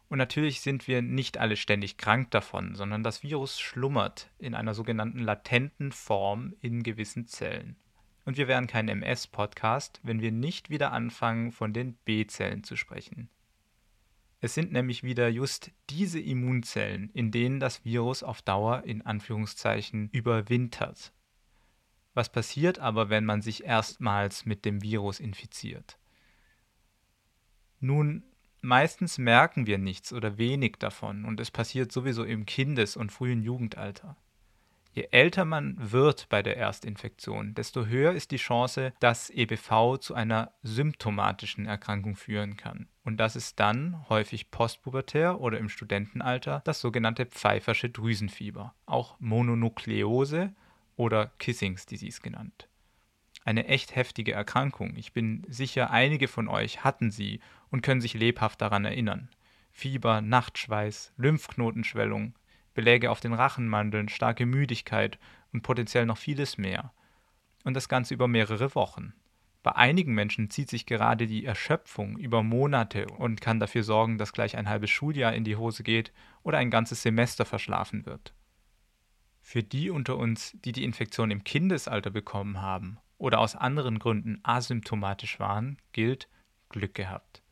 Und 0.09 0.19
natürlich 0.19 0.61
sind 0.61 0.87
wir 0.87 1.03
nicht 1.03 1.39
alle 1.39 1.57
ständig 1.57 1.97
krank 1.97 2.31
davon, 2.31 2.77
sondern 2.77 3.03
das 3.03 3.23
Virus 3.23 3.59
schlummert 3.59 4.31
in 4.39 4.55
einer 4.55 4.73
sogenannten 4.73 5.19
latenten 5.19 5.91
Form 5.91 6.55
in 6.61 6.83
gewissen 6.85 7.27
Zellen. 7.27 7.77
Und 8.25 8.37
wir 8.37 8.49
wären 8.49 8.67
kein 8.67 8.89
MS-Podcast, 8.89 10.01
wenn 10.03 10.21
wir 10.21 10.33
nicht 10.33 10.71
wieder 10.71 10.93
anfangen, 10.93 11.53
von 11.53 11.73
den 11.73 11.95
B-Zellen 12.05 12.63
zu 12.65 12.77
sprechen. 12.77 13.29
Es 14.41 14.55
sind 14.55 14.71
nämlich 14.71 15.03
wieder 15.03 15.29
just 15.29 15.73
diese 15.91 16.21
Immunzellen, 16.21 17.11
in 17.15 17.31
denen 17.31 17.59
das 17.59 17.85
Virus 17.85 18.23
auf 18.23 18.43
Dauer 18.43 18.85
in 18.85 19.03
Anführungszeichen 19.03 20.09
überwintert. 20.13 21.13
Was 22.15 22.31
passiert 22.31 22.79
aber, 22.79 23.11
wenn 23.11 23.25
man 23.25 23.43
sich 23.43 23.65
erstmals 23.65 24.45
mit 24.47 24.65
dem 24.65 24.83
Virus 24.83 25.21
infiziert? 25.21 25.99
Nun, 27.81 28.25
meistens 28.63 29.19
merken 29.19 29.67
wir 29.67 29.79
nichts 29.79 30.13
oder 30.13 30.39
wenig 30.39 30.77
davon 30.79 31.25
und 31.25 31.41
es 31.41 31.51
passiert 31.51 31.93
sowieso 31.93 32.25
im 32.25 32.47
Kindes- 32.47 32.97
und 32.97 33.13
frühen 33.13 33.43
Jugendalter. 33.43 34.17
Je 34.93 35.09
älter 35.11 35.45
man 35.45 35.77
wird 35.79 36.31
bei 36.31 36.43
der 36.43 36.57
Erstinfektion, 36.57 37.55
desto 37.55 37.85
höher 37.85 38.13
ist 38.13 38.31
die 38.31 38.39
Chance, 38.39 38.95
dass 38.99 39.29
EBV 39.29 39.99
zu 39.99 40.15
einer 40.15 40.53
symptomatischen 40.63 41.67
Erkrankung 41.67 42.17
führen 42.17 42.57
kann. 42.57 42.89
Und 43.05 43.19
das 43.19 43.37
ist 43.37 43.61
dann 43.61 44.09
häufig 44.09 44.51
postpubertär 44.51 45.39
oder 45.39 45.59
im 45.59 45.69
Studentenalter 45.69 46.63
das 46.65 46.81
sogenannte 46.81 47.27
Pfeifersche 47.27 47.91
Drüsenfieber, 47.91 48.75
auch 48.87 49.21
Mononukleose 49.21 50.55
oder 50.97 51.27
Kissings 51.39 51.85
Disease 51.85 52.23
genannt 52.23 52.67
eine 53.47 53.69
echt 53.69 53.95
heftige 53.95 54.33
Erkrankung. 54.33 54.97
Ich 54.97 55.13
bin 55.13 55.45
sicher, 55.49 55.91
einige 55.91 56.27
von 56.27 56.49
euch 56.49 56.83
hatten 56.83 57.13
sie 57.13 57.41
und 57.71 57.83
können 57.83 58.01
sich 58.01 58.15
lebhaft 58.15 58.61
daran 58.61 58.85
erinnern. 58.85 59.29
Fieber, 59.73 60.21
Nachtschweiß, 60.21 61.13
Lymphknotenschwellung, 61.17 62.35
Beläge 62.75 63.11
auf 63.11 63.21
den 63.21 63.33
Rachenmandeln, 63.33 64.09
starke 64.09 64.47
Müdigkeit 64.47 65.19
und 65.53 65.63
potenziell 65.63 66.07
noch 66.07 66.19
vieles 66.19 66.59
mehr. 66.59 66.93
Und 67.65 67.75
das 67.75 67.89
Ganze 67.89 68.15
über 68.15 68.29
mehrere 68.29 68.75
Wochen. 68.75 69.15
Bei 69.63 69.75
einigen 69.75 70.15
Menschen 70.15 70.49
zieht 70.49 70.71
sich 70.71 70.87
gerade 70.87 71.27
die 71.27 71.45
Erschöpfung 71.45 72.17
über 72.19 72.45
Monate 72.45 73.07
und 73.07 73.41
kann 73.41 73.59
dafür 73.59 73.83
sorgen, 73.83 74.17
dass 74.17 74.33
gleich 74.33 74.57
ein 74.57 74.69
halbes 74.69 74.91
Schuljahr 74.91 75.35
in 75.35 75.43
die 75.43 75.57
Hose 75.57 75.83
geht 75.83 76.13
oder 76.45 76.59
ein 76.59 76.71
ganzes 76.71 77.03
Semester 77.03 77.45
verschlafen 77.45 78.07
wird. 78.07 78.33
Für 79.41 79.65
die 79.65 79.91
unter 79.91 80.19
uns, 80.19 80.57
die 80.65 80.73
die 80.73 80.85
Infektion 80.85 81.33
im 81.33 81.43
Kindesalter 81.43 82.11
bekommen 82.11 82.63
haben 82.63 82.99
oder 83.19 83.41
aus 83.41 83.57
anderen 83.57 83.99
Gründen 83.99 84.39
asymptomatisch 84.45 85.41
waren, 85.41 85.79
gilt 85.91 86.29
Glück 86.69 86.95
gehabt. 86.95 87.43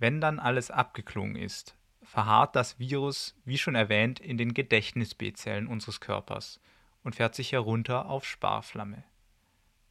Wenn 0.00 0.22
dann 0.22 0.38
alles 0.38 0.70
abgeklungen 0.70 1.36
ist, 1.36 1.76
verharrt 2.02 2.56
das 2.56 2.78
Virus, 2.78 3.36
wie 3.44 3.58
schon 3.58 3.74
erwähnt, 3.74 4.18
in 4.18 4.38
den 4.38 4.54
Gedächtnis-B-Zellen 4.54 5.66
unseres 5.66 6.00
Körpers 6.00 6.58
und 7.04 7.16
fährt 7.16 7.34
sich 7.34 7.52
herunter 7.52 8.08
auf 8.08 8.24
Sparflamme. 8.24 9.04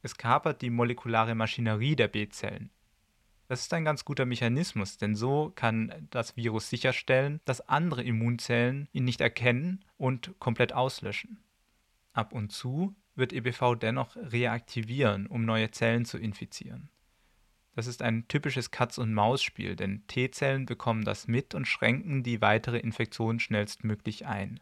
Es 0.02 0.16
kapert 0.16 0.62
die 0.62 0.70
molekulare 0.70 1.36
Maschinerie 1.36 1.94
der 1.94 2.08
B-Zellen. 2.08 2.70
Das 3.46 3.60
ist 3.60 3.72
ein 3.72 3.84
ganz 3.84 4.04
guter 4.04 4.26
Mechanismus, 4.26 4.96
denn 4.96 5.14
so 5.14 5.52
kann 5.54 6.08
das 6.10 6.36
Virus 6.36 6.68
sicherstellen, 6.68 7.40
dass 7.44 7.68
andere 7.68 8.02
Immunzellen 8.02 8.88
ihn 8.92 9.04
nicht 9.04 9.20
erkennen 9.20 9.84
und 9.96 10.34
komplett 10.40 10.72
auslöschen. 10.72 11.38
Ab 12.12 12.32
und 12.32 12.50
zu 12.50 12.96
wird 13.14 13.32
EBV 13.32 13.76
dennoch 13.76 14.16
reaktivieren, 14.16 15.28
um 15.28 15.44
neue 15.44 15.70
Zellen 15.70 16.04
zu 16.04 16.18
infizieren. 16.18 16.90
Das 17.74 17.86
ist 17.86 18.02
ein 18.02 18.26
typisches 18.28 18.70
Katz-und-Maus-Spiel, 18.70 19.76
denn 19.76 20.06
T-Zellen 20.06 20.66
bekommen 20.66 21.04
das 21.04 21.28
mit 21.28 21.54
und 21.54 21.66
schränken 21.66 22.22
die 22.22 22.40
weitere 22.40 22.78
Infektion 22.78 23.38
schnellstmöglich 23.38 24.26
ein. 24.26 24.60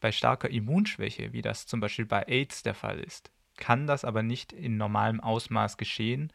Bei 0.00 0.12
starker 0.12 0.50
Immunschwäche, 0.50 1.32
wie 1.32 1.40
das 1.40 1.66
zum 1.66 1.80
Beispiel 1.80 2.04
bei 2.04 2.24
AIDS 2.24 2.62
der 2.62 2.74
Fall 2.74 3.00
ist, 3.00 3.30
kann 3.56 3.86
das 3.86 4.04
aber 4.04 4.22
nicht 4.22 4.52
in 4.52 4.76
normalem 4.76 5.20
Ausmaß 5.20 5.76
geschehen 5.76 6.32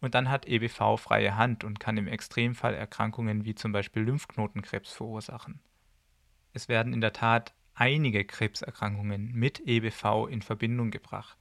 Und 0.00 0.16
dann 0.16 0.28
hat 0.28 0.48
EBV 0.48 0.96
freie 0.96 1.36
Hand 1.36 1.62
und 1.62 1.78
kann 1.78 1.96
im 1.96 2.08
Extremfall 2.08 2.74
Erkrankungen 2.74 3.44
wie 3.44 3.54
zum 3.54 3.70
Beispiel 3.70 4.02
Lymphknotenkrebs 4.02 4.92
verursachen. 4.92 5.60
Es 6.52 6.68
werden 6.68 6.92
in 6.92 7.00
der 7.00 7.12
Tat 7.12 7.54
einige 7.74 8.24
Krebserkrankungen 8.24 9.32
mit 9.32 9.60
EBV 9.60 10.26
in 10.28 10.42
Verbindung 10.42 10.90
gebracht. 10.90 11.38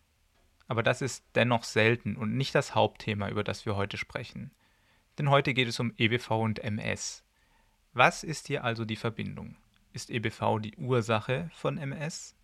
Aber 0.71 0.83
das 0.83 1.01
ist 1.01 1.25
dennoch 1.35 1.65
selten 1.65 2.15
und 2.15 2.37
nicht 2.37 2.55
das 2.55 2.75
Hauptthema, 2.75 3.27
über 3.27 3.43
das 3.43 3.65
wir 3.65 3.75
heute 3.75 3.97
sprechen. 3.97 4.53
Denn 5.17 5.29
heute 5.29 5.53
geht 5.53 5.67
es 5.67 5.81
um 5.81 5.93
EBV 5.97 6.31
und 6.31 6.59
MS. 6.59 7.25
Was 7.91 8.23
ist 8.23 8.47
hier 8.47 8.63
also 8.63 8.85
die 8.85 8.95
Verbindung? 8.95 9.57
Ist 9.91 10.09
EBV 10.09 10.59
die 10.61 10.77
Ursache 10.77 11.51
von 11.55 11.77
MS? 11.77 12.37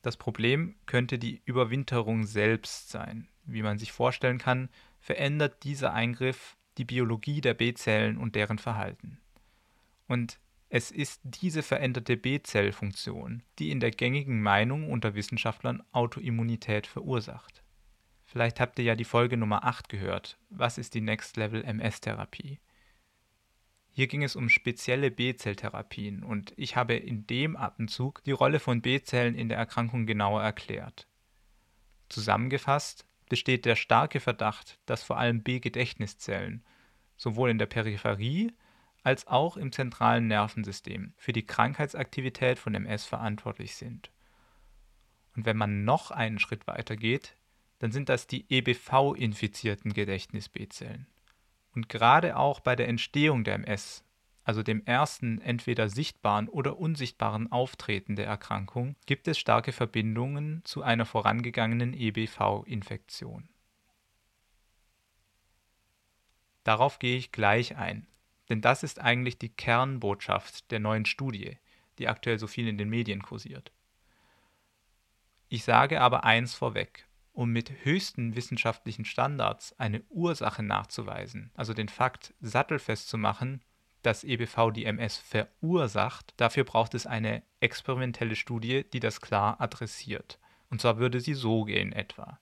Das 0.00 0.16
Problem 0.16 0.74
könnte 0.86 1.18
die 1.18 1.42
Überwinterung 1.44 2.24
selbst 2.24 2.88
sein. 2.88 3.28
Wie 3.44 3.60
man 3.60 3.76
sich 3.76 3.92
vorstellen 3.92 4.38
kann, 4.38 4.70
verändert 5.00 5.64
dieser 5.64 5.92
Eingriff 5.92 6.56
die 6.78 6.86
Biologie 6.86 7.42
der 7.42 7.52
B-Zellen 7.52 8.16
und 8.16 8.36
deren 8.36 8.56
Verhalten. 8.56 9.20
Und 10.08 10.40
es 10.72 10.92
ist 10.92 11.20
diese 11.24 11.64
veränderte 11.64 12.16
B-Zellfunktion, 12.16 13.42
die 13.58 13.72
in 13.72 13.80
der 13.80 13.90
gängigen 13.90 14.40
Meinung 14.40 14.88
unter 14.88 15.16
Wissenschaftlern 15.16 15.82
Autoimmunität 15.90 16.86
verursacht. 16.86 17.64
Vielleicht 18.24 18.60
habt 18.60 18.78
ihr 18.78 18.84
ja 18.84 18.94
die 18.94 19.04
Folge 19.04 19.36
Nummer 19.36 19.64
8 19.64 19.88
gehört. 19.88 20.38
Was 20.48 20.78
ist 20.78 20.94
die 20.94 21.00
Next 21.00 21.36
Level 21.36 21.64
MS-Therapie? 21.64 22.60
Hier 23.90 24.06
ging 24.06 24.22
es 24.22 24.36
um 24.36 24.48
spezielle 24.48 25.10
B-Zelltherapien 25.10 26.22
und 26.22 26.52
ich 26.56 26.76
habe 26.76 26.94
in 26.94 27.26
dem 27.26 27.56
Atemzug 27.56 28.22
die 28.22 28.30
Rolle 28.30 28.60
von 28.60 28.80
B-Zellen 28.80 29.34
in 29.34 29.48
der 29.48 29.58
Erkrankung 29.58 30.06
genauer 30.06 30.40
erklärt. 30.40 31.08
Zusammengefasst 32.08 33.08
besteht 33.28 33.64
der 33.64 33.74
starke 33.74 34.20
Verdacht, 34.20 34.78
dass 34.86 35.02
vor 35.02 35.18
allem 35.18 35.42
B-Gedächtniszellen 35.42 36.64
sowohl 37.16 37.50
in 37.50 37.58
der 37.58 37.66
Peripherie 37.66 38.52
als 39.02 39.26
auch 39.26 39.56
im 39.56 39.72
zentralen 39.72 40.26
Nervensystem 40.26 41.14
für 41.16 41.32
die 41.32 41.46
Krankheitsaktivität 41.46 42.58
von 42.58 42.74
MS 42.74 43.04
verantwortlich 43.04 43.76
sind. 43.76 44.10
Und 45.36 45.46
wenn 45.46 45.56
man 45.56 45.84
noch 45.84 46.10
einen 46.10 46.38
Schritt 46.38 46.66
weiter 46.66 46.96
geht, 46.96 47.36
dann 47.78 47.92
sind 47.92 48.08
das 48.08 48.26
die 48.26 48.44
EBV-infizierten 48.50 49.92
Gedächtnis-B-Zellen. 49.92 51.06
Und 51.72 51.88
gerade 51.88 52.36
auch 52.36 52.60
bei 52.60 52.76
der 52.76 52.88
Entstehung 52.88 53.44
der 53.44 53.54
MS, 53.54 54.04
also 54.44 54.62
dem 54.62 54.84
ersten 54.84 55.40
entweder 55.40 55.88
sichtbaren 55.88 56.48
oder 56.48 56.78
unsichtbaren 56.78 57.50
Auftreten 57.50 58.16
der 58.16 58.26
Erkrankung, 58.26 58.96
gibt 59.06 59.28
es 59.28 59.38
starke 59.38 59.72
Verbindungen 59.72 60.62
zu 60.64 60.82
einer 60.82 61.06
vorangegangenen 61.06 61.94
EBV-Infektion. 61.94 63.48
Darauf 66.64 66.98
gehe 66.98 67.16
ich 67.16 67.32
gleich 67.32 67.76
ein, 67.76 68.06
denn 68.50 68.60
das 68.60 68.82
ist 68.82 69.00
eigentlich 69.00 69.38
die 69.38 69.48
Kernbotschaft 69.48 70.70
der 70.70 70.80
neuen 70.80 71.06
Studie, 71.06 71.56
die 71.98 72.08
aktuell 72.08 72.38
so 72.38 72.46
viel 72.46 72.68
in 72.68 72.76
den 72.76 72.90
Medien 72.90 73.22
kursiert. 73.22 73.72
Ich 75.48 75.64
sage 75.64 76.00
aber 76.00 76.24
eins 76.24 76.54
vorweg 76.54 77.06
um 77.32 77.52
mit 77.52 77.72
höchsten 77.84 78.36
wissenschaftlichen 78.36 79.04
Standards 79.04 79.74
eine 79.78 80.02
Ursache 80.10 80.62
nachzuweisen, 80.62 81.50
also 81.54 81.72
den 81.72 81.88
Fakt 81.88 82.34
sattelfest 82.40 83.08
zu 83.08 83.18
machen, 83.18 83.62
dass 84.02 84.24
EBV 84.24 84.72
die 84.72 84.84
MS 84.84 85.18
verursacht, 85.18 86.34
dafür 86.36 86.64
braucht 86.64 86.94
es 86.94 87.06
eine 87.06 87.42
experimentelle 87.60 88.36
Studie, 88.36 88.84
die 88.92 89.00
das 89.00 89.20
klar 89.20 89.60
adressiert. 89.60 90.38
Und 90.70 90.80
zwar 90.80 90.98
würde 90.98 91.20
sie 91.20 91.34
so 91.34 91.64
gehen 91.64 91.92
etwa. 91.92 92.38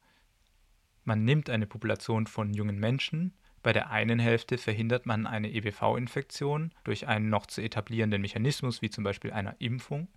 Man 1.04 1.24
nimmt 1.24 1.50
eine 1.50 1.66
Population 1.66 2.26
von 2.26 2.52
jungen 2.52 2.78
Menschen, 2.78 3.34
bei 3.62 3.72
der 3.72 3.90
einen 3.90 4.18
Hälfte 4.18 4.58
verhindert 4.58 5.06
man 5.06 5.26
eine 5.26 5.50
EBV-Infektion 5.50 6.72
durch 6.84 7.06
einen 7.08 7.28
noch 7.28 7.46
zu 7.46 7.60
etablierenden 7.60 8.22
Mechanismus 8.22 8.82
wie 8.82 8.90
zum 8.90 9.04
Beispiel 9.04 9.32
einer 9.32 9.56
Impfung 9.58 10.08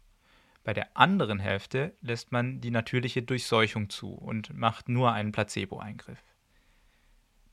bei 0.63 0.73
der 0.73 0.95
anderen 0.95 1.39
Hälfte 1.39 1.95
lässt 2.01 2.31
man 2.31 2.61
die 2.61 2.69
natürliche 2.69 3.23
Durchseuchung 3.23 3.89
zu 3.89 4.13
und 4.13 4.55
macht 4.55 4.89
nur 4.89 5.11
einen 5.11 5.31
Placebo-Eingriff. 5.31 6.23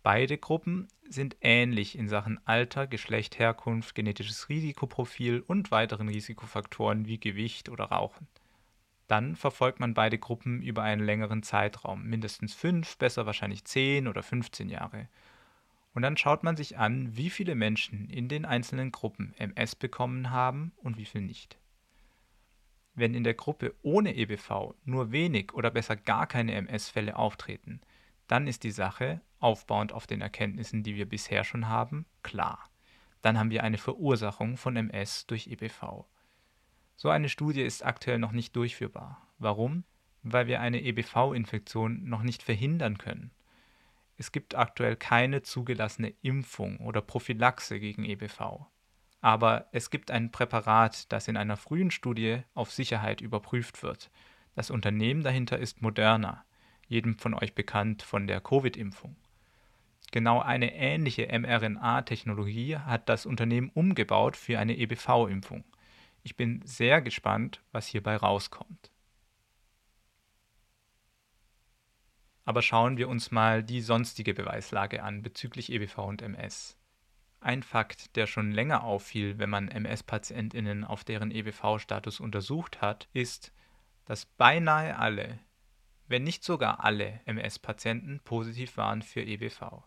Beide 0.03 0.37
Gruppen 0.37 0.89
sind 1.09 1.37
ähnlich 1.41 1.97
in 1.97 2.09
Sachen 2.09 2.39
Alter, 2.47 2.87
Geschlecht, 2.87 3.39
Herkunft, 3.39 3.95
genetisches 3.95 4.49
Risikoprofil 4.49 5.41
und 5.41 5.71
weiteren 5.71 6.09
Risikofaktoren 6.09 7.07
wie 7.07 7.19
Gewicht 7.19 7.69
oder 7.69 7.87
Rauchen. 7.87 8.29
Dann 9.07 9.37
verfolgt 9.37 9.81
man 9.81 9.95
beide 9.95 10.19
Gruppen 10.19 10.61
über 10.61 10.83
einen 10.83 11.03
längeren 11.03 11.43
Zeitraum, 11.43 12.05
mindestens 12.05 12.55
fünf, 12.55 12.99
besser 12.99 13.25
wahrscheinlich 13.25 13.65
zehn 13.65 14.07
oder 14.07 14.23
15 14.23 14.69
Jahre. 14.69 15.09
Und 15.95 16.03
dann 16.03 16.17
schaut 16.17 16.43
man 16.43 16.57
sich 16.57 16.79
an, 16.79 17.17
wie 17.17 17.31
viele 17.31 17.55
Menschen 17.55 18.09
in 18.09 18.29
den 18.29 18.45
einzelnen 18.45 18.93
Gruppen 18.93 19.35
MS 19.39 19.75
bekommen 19.75 20.31
haben 20.31 20.73
und 20.77 20.97
wie 20.97 21.07
viel 21.07 21.23
nicht. 21.23 21.59
Wenn 22.95 23.15
in 23.15 23.25
der 23.25 23.35
Gruppe 23.35 23.75
ohne 23.83 24.15
EBV 24.15 24.75
nur 24.85 25.13
wenig 25.13 25.55
oder 25.55 25.71
besser 25.71 25.97
gar 25.97 26.27
keine 26.27 26.53
MS-Fälle 26.55 27.17
auftreten, 27.17 27.81
dann 28.27 28.47
ist 28.47 28.65
die 28.65 28.71
Sache, 28.71 29.21
aufbauend 29.39 29.93
auf 29.93 30.07
den 30.07 30.21
Erkenntnissen, 30.21 30.83
die 30.83 30.97
wir 30.97 31.09
bisher 31.09 31.45
schon 31.45 31.69
haben, 31.69 32.07
klar. 32.23 32.69
Dann 33.23 33.39
haben 33.39 33.51
wir 33.51 33.65
eine 33.65 33.79
Verursachung 33.79 34.57
von 34.57 34.77
MS 34.77 35.27
durch 35.27 35.47
EBV. 35.47 36.07
So 36.97 37.09
eine 37.09 37.29
Studie 37.29 37.63
ist 37.63 37.85
aktuell 37.85 38.19
noch 38.19 38.33
nicht 38.33 38.55
durchführbar. 38.57 39.29
Warum? 39.39 39.85
Weil 40.23 40.49
wir 40.49 40.61
eine 40.61 40.83
EBV-Infektion 40.83 42.09
noch 42.09 42.23
nicht 42.23 42.43
verhindern 42.43 42.99
können. 42.99 43.31
Es 44.21 44.33
gibt 44.33 44.57
aktuell 44.57 44.97
keine 44.97 45.43
zugelassene 45.43 46.13
Impfung 46.23 46.79
oder 46.79 47.01
Prophylaxe 47.01 47.79
gegen 47.79 48.05
EBV. 48.05 48.67
Aber 49.21 49.69
es 49.71 49.91
gibt 49.91 50.11
ein 50.11 50.33
Präparat, 50.33 51.11
das 51.13 51.29
in 51.29 51.37
einer 51.37 51.57
frühen 51.57 51.93
Studie 51.93 52.43
auf 52.53 52.73
Sicherheit 52.73 53.21
überprüft 53.21 53.85
wird. 53.85 54.11
Das 54.57 54.71
Unternehmen 54.71 55.23
dahinter 55.23 55.59
ist 55.59 55.83
Moderna, 55.83 56.45
jedem 56.89 57.17
von 57.17 57.33
euch 57.33 57.55
bekannt 57.55 58.03
von 58.03 58.27
der 58.27 58.41
Covid-Impfung. 58.41 59.17
Genau 60.11 60.41
eine 60.41 60.75
ähnliche 60.75 61.29
mRNA-Technologie 61.39 62.77
hat 62.77 63.09
das 63.09 63.25
Unternehmen 63.25 63.71
umgebaut 63.73 64.37
für 64.37 64.59
eine 64.59 64.77
EBV-Impfung. 64.77 65.65
Ich 66.25 66.37
bin 66.37 66.61
sehr 66.65 67.03
gespannt, 67.03 67.63
was 67.71 67.87
hierbei 67.87 68.17
rauskommt. 68.17 68.91
Aber 72.49 72.63
schauen 72.63 72.97
wir 72.97 73.11
uns 73.11 73.31
mal 73.31 73.63
die 73.63 73.83
sonstige 73.83 74.33
Beweislage 74.33 75.03
an 75.03 75.21
bezüglich 75.21 75.71
EBV 75.71 75.99
und 75.99 76.23
MS. 76.23 76.79
Ein 77.41 77.63
Fakt, 77.63 78.17
der 78.17 78.27
schon 78.27 78.53
länger 78.53 78.85
auffiel, 78.85 79.39
wenn 79.39 79.51
man 79.51 79.69
MS-PatientInnen 79.69 80.83
auf 80.85 81.05
deren 81.05 81.31
EBV-Status 81.31 82.21
untersucht 82.21 82.81
hat, 82.81 83.07
ist, 83.13 83.53
dass 84.07 84.25
beinahe 84.25 84.99
alle, 84.99 85.41
wenn 86.07 86.25
nicht 86.25 86.43
sogar 86.43 86.83
alle 86.83 87.21
MS-Patienten 87.27 88.21
positiv 88.25 88.79
waren 88.79 89.03
für 89.03 89.21
EBV. 89.21 89.83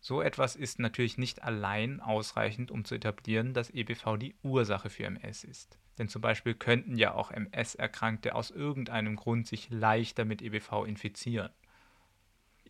So 0.00 0.22
etwas 0.22 0.56
ist 0.56 0.78
natürlich 0.78 1.18
nicht 1.18 1.42
allein 1.42 2.00
ausreichend, 2.00 2.70
um 2.70 2.86
zu 2.86 2.94
etablieren, 2.94 3.52
dass 3.52 3.68
EBV 3.68 4.16
die 4.16 4.34
Ursache 4.42 4.88
für 4.88 5.04
MS 5.04 5.44
ist. 5.44 5.78
Denn 5.98 6.08
zum 6.08 6.22
Beispiel 6.22 6.54
könnten 6.54 6.96
ja 6.96 7.12
auch 7.12 7.30
MS-Erkrankte 7.30 8.34
aus 8.34 8.50
irgendeinem 8.50 9.16
Grund 9.16 9.46
sich 9.46 9.68
leichter 9.68 10.24
mit 10.24 10.40
EBV 10.40 10.86
infizieren. 10.86 11.50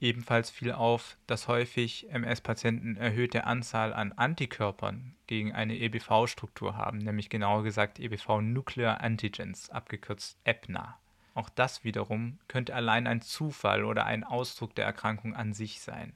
Ebenfalls 0.00 0.50
fiel 0.50 0.72
auf, 0.72 1.16
dass 1.26 1.48
häufig 1.48 2.08
MS-Patienten 2.10 2.96
erhöhte 2.96 3.44
Anzahl 3.44 3.92
an 3.92 4.12
Antikörpern 4.12 5.16
gegen 5.26 5.52
eine 5.52 5.76
EBV-Struktur 5.76 6.76
haben, 6.76 6.98
nämlich 6.98 7.30
genauer 7.30 7.64
gesagt 7.64 7.98
EBV 7.98 8.40
Nuclear 8.40 9.00
Antigens, 9.00 9.70
abgekürzt 9.70 10.38
EBNA. 10.44 10.98
Auch 11.34 11.48
das 11.48 11.82
wiederum 11.82 12.38
könnte 12.46 12.74
allein 12.74 13.08
ein 13.08 13.22
Zufall 13.22 13.84
oder 13.84 14.06
ein 14.06 14.22
Ausdruck 14.22 14.74
der 14.76 14.84
Erkrankung 14.84 15.34
an 15.34 15.52
sich 15.52 15.80
sein, 15.80 16.12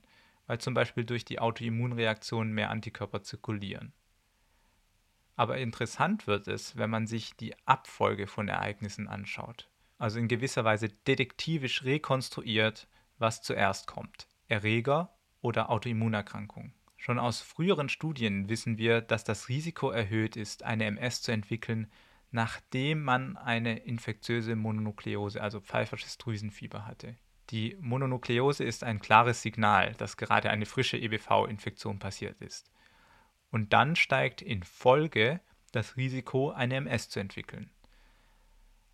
weil 0.46 0.58
zum 0.58 0.74
Beispiel 0.74 1.04
durch 1.04 1.24
die 1.24 1.40
Autoimmunreaktion 1.40 2.52
mehr 2.52 2.70
Antikörper 2.70 3.22
zirkulieren. 3.22 3.92
Aber 5.34 5.58
interessant 5.58 6.28
wird 6.28 6.46
es, 6.46 6.76
wenn 6.76 6.90
man 6.90 7.08
sich 7.08 7.34
die 7.34 7.54
Abfolge 7.66 8.28
von 8.28 8.46
Ereignissen 8.46 9.08
anschaut, 9.08 9.68
also 9.98 10.20
in 10.20 10.28
gewisser 10.28 10.64
Weise 10.64 10.88
detektivisch 10.88 11.84
rekonstruiert, 11.84 12.86
was 13.22 13.40
zuerst 13.40 13.86
kommt, 13.86 14.28
Erreger 14.48 15.16
oder 15.40 15.70
Autoimmunerkrankung. 15.70 16.74
Schon 16.98 17.18
aus 17.18 17.40
früheren 17.40 17.88
Studien 17.88 18.50
wissen 18.50 18.76
wir, 18.76 19.00
dass 19.00 19.24
das 19.24 19.48
Risiko 19.48 19.90
erhöht 19.90 20.36
ist, 20.36 20.62
eine 20.62 20.84
MS 20.84 21.22
zu 21.22 21.32
entwickeln, 21.32 21.90
nachdem 22.30 23.02
man 23.02 23.36
eine 23.36 23.78
infektiöse 23.78 24.56
Mononukleose, 24.56 25.40
also 25.40 25.60
pfeifersches 25.60 26.18
Drüsenfieber 26.18 26.86
hatte. 26.86 27.16
Die 27.50 27.76
Mononukleose 27.80 28.64
ist 28.64 28.84
ein 28.84 29.00
klares 29.00 29.42
Signal, 29.42 29.94
dass 29.94 30.16
gerade 30.16 30.50
eine 30.50 30.66
frische 30.66 30.96
EBV-Infektion 30.96 31.98
passiert 31.98 32.40
ist. 32.40 32.70
Und 33.50 33.72
dann 33.72 33.96
steigt 33.96 34.40
in 34.40 34.62
Folge 34.62 35.40
das 35.72 35.96
Risiko, 35.96 36.50
eine 36.50 36.76
MS 36.76 37.08
zu 37.08 37.20
entwickeln. 37.20 37.70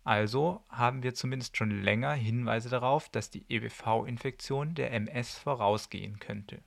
Also 0.09 0.65
haben 0.69 1.03
wir 1.03 1.13
zumindest 1.13 1.55
schon 1.55 1.83
länger 1.83 2.13
Hinweise 2.13 2.67
darauf, 2.67 3.09
dass 3.09 3.29
die 3.29 3.45
EBV-Infektion 3.47 4.73
der 4.73 4.91
MS 4.91 5.37
vorausgehen 5.37 6.17
könnte. 6.17 6.63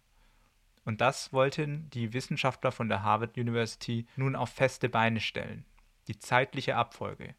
Und 0.85 1.01
das 1.01 1.33
wollten 1.33 1.91
die 1.91 2.13
Wissenschaftler 2.13 2.71
von 2.71 2.89
der 2.89 3.03
Harvard 3.03 3.37
University 3.37 4.07
nun 4.15 4.37
auf 4.37 4.51
feste 4.51 4.89
Beine 4.89 5.19
stellen. 5.19 5.65
Die 6.07 6.21
zeitliche 6.21 6.77
Abfolge. 6.77 7.35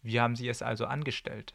Wie 0.00 0.18
haben 0.18 0.34
sie 0.34 0.48
es 0.48 0.62
also 0.62 0.86
angestellt? 0.86 1.54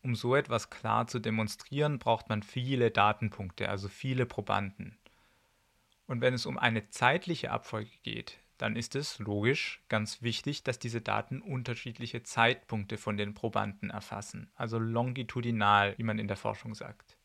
Um 0.00 0.14
so 0.14 0.34
etwas 0.34 0.70
klar 0.70 1.06
zu 1.06 1.18
demonstrieren, 1.18 1.98
braucht 1.98 2.30
man 2.30 2.42
viele 2.42 2.90
Datenpunkte, 2.90 3.68
also 3.68 3.88
viele 3.88 4.24
Probanden. 4.24 4.96
Und 6.06 6.22
wenn 6.22 6.32
es 6.32 6.46
um 6.46 6.56
eine 6.56 6.88
zeitliche 6.88 7.50
Abfolge 7.50 7.92
geht, 8.02 8.38
dann 8.64 8.76
ist 8.76 8.96
es 8.96 9.18
logisch 9.18 9.82
ganz 9.90 10.22
wichtig, 10.22 10.62
dass 10.62 10.78
diese 10.78 11.02
Daten 11.02 11.42
unterschiedliche 11.42 12.22
Zeitpunkte 12.22 12.96
von 12.96 13.18
den 13.18 13.34
Probanden 13.34 13.90
erfassen, 13.90 14.50
also 14.54 14.78
longitudinal, 14.78 15.92
wie 15.98 16.02
man 16.02 16.18
in 16.18 16.28
der 16.28 16.38
Forschung 16.38 16.74
sagt. 16.74 17.18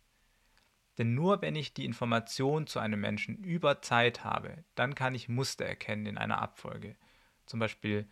Denn 0.97 1.15
nur 1.15 1.41
wenn 1.41 1.55
ich 1.55 1.73
die 1.73 1.85
Information 1.85 2.67
zu 2.67 2.79
einem 2.79 2.99
Menschen 2.99 3.37
über 3.37 3.81
Zeit 3.81 4.25
habe, 4.25 4.65
dann 4.75 4.95
kann 4.95 5.15
ich 5.15 5.29
Muster 5.29 5.63
erkennen 5.63 6.07
in 6.07 6.17
einer 6.17 6.41
Abfolge. 6.41 6.97
Zum 7.45 7.61
Beispiel, 7.61 8.05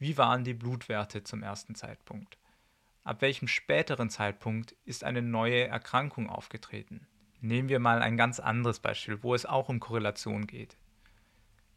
wie 0.00 0.18
waren 0.18 0.42
die 0.42 0.54
Blutwerte 0.54 1.22
zum 1.22 1.44
ersten 1.44 1.76
Zeitpunkt? 1.76 2.36
Ab 3.04 3.22
welchem 3.22 3.46
späteren 3.46 4.10
Zeitpunkt 4.10 4.74
ist 4.84 5.04
eine 5.04 5.22
neue 5.22 5.68
Erkrankung 5.68 6.28
aufgetreten? 6.28 7.06
Nehmen 7.40 7.68
wir 7.68 7.78
mal 7.78 8.02
ein 8.02 8.16
ganz 8.16 8.40
anderes 8.40 8.80
Beispiel, 8.80 9.22
wo 9.22 9.36
es 9.36 9.46
auch 9.46 9.68
um 9.68 9.78
Korrelation 9.78 10.48
geht. 10.48 10.76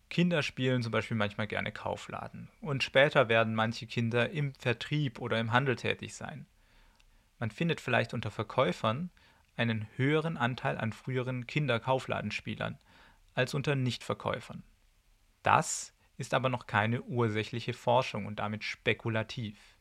Kinder 0.09 0.43
spielen 0.43 0.81
zum 0.83 0.91
Beispiel 0.91 1.17
manchmal 1.17 1.47
gerne 1.47 1.71
Kaufladen 1.71 2.49
und 2.61 2.83
später 2.83 3.27
werden 3.27 3.55
manche 3.55 3.87
Kinder 3.87 4.29
im 4.29 4.53
Vertrieb 4.55 5.19
oder 5.19 5.39
im 5.39 5.51
Handel 5.51 5.75
tätig 5.75 6.15
sein. 6.15 6.45
Man 7.39 7.51
findet 7.51 7.81
vielleicht 7.81 8.13
unter 8.13 8.31
Verkäufern 8.31 9.09
einen 9.57 9.87
höheren 9.95 10.37
Anteil 10.37 10.77
an 10.77 10.93
früheren 10.93 11.47
Kinderkaufladenspielern 11.47 12.77
als 13.33 13.53
unter 13.53 13.75
Nichtverkäufern. 13.75 14.63
Das 15.43 15.93
ist 16.17 16.33
aber 16.33 16.49
noch 16.49 16.67
keine 16.67 17.01
ursächliche 17.01 17.73
Forschung 17.73 18.25
und 18.25 18.39
damit 18.39 18.63
spekulativ. 18.63 19.75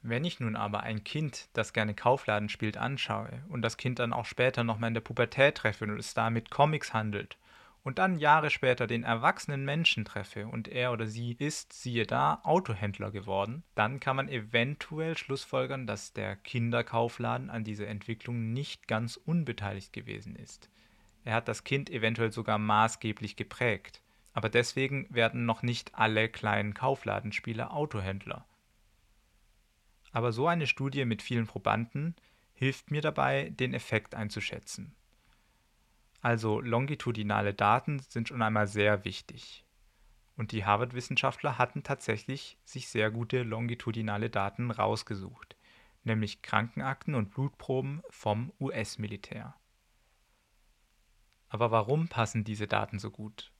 Wenn 0.00 0.24
ich 0.24 0.40
nun 0.40 0.56
aber 0.56 0.82
ein 0.82 1.04
Kind, 1.04 1.48
das 1.52 1.72
gerne 1.72 1.94
Kaufladen 1.94 2.48
spielt, 2.48 2.76
anschaue 2.76 3.44
und 3.48 3.62
das 3.62 3.76
Kind 3.76 4.00
dann 4.00 4.12
auch 4.12 4.26
später 4.26 4.64
nochmal 4.64 4.88
in 4.88 4.94
der 4.94 5.00
Pubertät 5.00 5.56
treffe 5.56 5.84
und 5.84 5.96
es 5.96 6.12
da 6.12 6.28
mit 6.28 6.50
Comics 6.50 6.92
handelt 6.92 7.38
und 7.82 7.98
dann 7.98 8.18
Jahre 8.18 8.50
später 8.50 8.86
den 8.86 9.02
erwachsenen 9.02 9.64
Menschen 9.64 10.04
treffe 10.04 10.46
und 10.46 10.68
er 10.68 10.92
oder 10.92 11.06
sie 11.06 11.32
ist, 11.32 11.72
siehe 11.72 12.06
da, 12.06 12.40
Autohändler 12.44 13.10
geworden, 13.10 13.64
dann 13.74 13.98
kann 14.00 14.16
man 14.16 14.28
eventuell 14.28 15.16
schlussfolgern, 15.16 15.86
dass 15.86 16.12
der 16.12 16.36
Kinderkaufladen 16.36 17.50
an 17.50 17.64
dieser 17.64 17.88
Entwicklung 17.88 18.52
nicht 18.52 18.86
ganz 18.86 19.16
unbeteiligt 19.16 19.92
gewesen 19.92 20.36
ist. 20.36 20.70
Er 21.24 21.34
hat 21.34 21.48
das 21.48 21.64
Kind 21.64 21.90
eventuell 21.90 22.32
sogar 22.32 22.58
maßgeblich 22.58 23.36
geprägt. 23.36 24.02
Aber 24.34 24.48
deswegen 24.48 25.06
werden 25.10 25.44
noch 25.44 25.62
nicht 25.62 25.94
alle 25.94 26.28
kleinen 26.28 26.74
Kaufladenspieler 26.74 27.72
Autohändler. 27.72 28.46
Aber 30.12 30.32
so 30.32 30.46
eine 30.46 30.66
Studie 30.66 31.04
mit 31.04 31.22
vielen 31.22 31.46
Probanden 31.46 32.16
hilft 32.54 32.90
mir 32.90 33.02
dabei, 33.02 33.50
den 33.50 33.74
Effekt 33.74 34.14
einzuschätzen. 34.14 34.94
Also 36.22 36.60
longitudinale 36.60 37.52
Daten 37.52 37.98
sind 37.98 38.28
schon 38.28 38.42
einmal 38.42 38.68
sehr 38.68 39.04
wichtig. 39.04 39.66
Und 40.36 40.52
die 40.52 40.64
Harvard-Wissenschaftler 40.64 41.58
hatten 41.58 41.82
tatsächlich 41.82 42.58
sich 42.64 42.88
sehr 42.88 43.10
gute 43.10 43.42
longitudinale 43.42 44.30
Daten 44.30 44.70
rausgesucht, 44.70 45.56
nämlich 46.04 46.40
Krankenakten 46.40 47.16
und 47.16 47.30
Blutproben 47.30 48.02
vom 48.08 48.52
US-Militär. 48.60 49.56
Aber 51.48 51.72
warum 51.72 52.06
passen 52.06 52.44
diese 52.44 52.68
Daten 52.68 53.00
so 53.00 53.10
gut? 53.10 53.52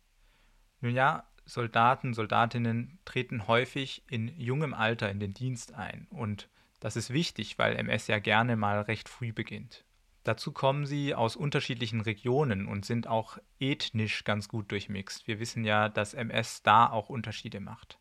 Nun 0.81 0.95
ja, 0.95 1.29
Soldaten, 1.45 2.15
Soldatinnen 2.15 3.01
treten 3.05 3.49
häufig 3.49 4.05
in 4.09 4.29
jungem 4.41 4.73
Alter 4.73 5.11
in 5.11 5.19
den 5.19 5.35
Dienst 5.35 5.75
ein 5.75 6.07
und 6.11 6.49
das 6.79 6.95
ist 6.95 7.13
wichtig, 7.13 7.59
weil 7.59 7.75
MS 7.77 8.07
ja 8.07 8.21
gerne 8.21 8.57
mal 8.57 8.81
recht 8.83 9.09
früh 9.09 9.33
beginnt. 9.33 9.85
Dazu 10.25 10.53
kommen 10.53 10.87
sie 10.87 11.15
aus 11.15 11.35
unterschiedlichen 11.35 12.01
Regionen 12.01 12.67
und 12.67 12.85
sind 12.85 13.09
auch 13.09 13.39
ethnisch 13.59 14.25
ganz 14.25 14.49
gut 14.49 14.71
durchmixt. 14.71 15.27
Wir 15.27 15.41
wissen 15.41 15.65
ja, 15.65 15.89
dass 15.89 16.15
MS 16.15 16.63
da 16.63 16.89
auch 16.89 17.09
Unterschiede 17.09 17.59
macht. 17.59 17.99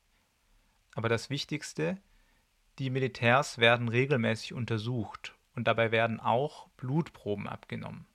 Aber 0.93 1.09
das 1.09 1.29
Wichtigste, 1.29 1.97
die 2.77 2.89
Militärs 2.89 3.57
werden 3.57 3.87
regelmäßig 3.87 4.53
untersucht 4.53 5.35
und 5.55 5.67
dabei 5.67 5.91
werden 5.91 6.19
auch 6.19 6.69
Blutproben 6.77 7.47
abgenommen. 7.47 8.05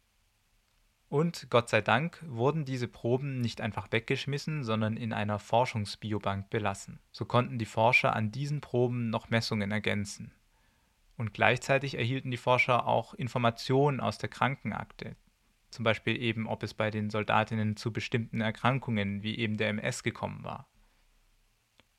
Und 1.09 1.49
Gott 1.51 1.69
sei 1.69 1.81
Dank 1.81 2.23
wurden 2.27 2.64
diese 2.64 2.88
Proben 2.88 3.40
nicht 3.40 3.61
einfach 3.61 3.92
weggeschmissen, 3.92 4.64
sondern 4.64 4.97
in 4.97 5.12
einer 5.12 5.38
Forschungsbiobank 5.38 6.51
belassen. 6.51 6.99
So 7.12 7.25
konnten 7.25 7.59
die 7.59 7.64
Forscher 7.64 8.14
an 8.14 8.33
diesen 8.33 8.61
Proben 8.61 9.11
noch 9.11 9.31
Messungen 9.31 9.71
ergänzen. 9.71 10.33
Und 11.16 11.33
gleichzeitig 11.33 11.96
erhielten 11.96 12.31
die 12.31 12.37
Forscher 12.37 12.87
auch 12.87 13.14
Informationen 13.14 14.00
aus 14.00 14.18
der 14.18 14.29
Krankenakte. 14.29 15.16
Zum 15.70 15.85
Beispiel 15.85 16.20
eben, 16.20 16.46
ob 16.46 16.62
es 16.62 16.74
bei 16.74 16.90
den 16.90 17.11
Soldatinnen 17.11 17.76
zu 17.76 17.92
bestimmten 17.92 18.40
Erkrankungen 18.40 19.22
wie 19.22 19.38
eben 19.38 19.57
der 19.57 19.68
MS 19.70 20.02
gekommen 20.02 20.44
war. 20.44 20.68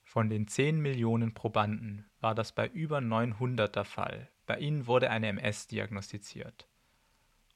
Von 0.04 0.30
den 0.30 0.48
10 0.48 0.80
Millionen 0.80 1.34
Probanden 1.34 2.10
war 2.22 2.34
das 2.34 2.52
bei 2.54 2.68
über 2.68 3.02
900 3.02 3.76
der 3.76 3.86
Fall. 3.86 4.30
Bei 4.46 4.58
ihnen 4.58 4.88
wurde 4.88 5.10
eine 5.10 5.28
MS 5.28 5.68
diagnostiziert. 5.68 6.68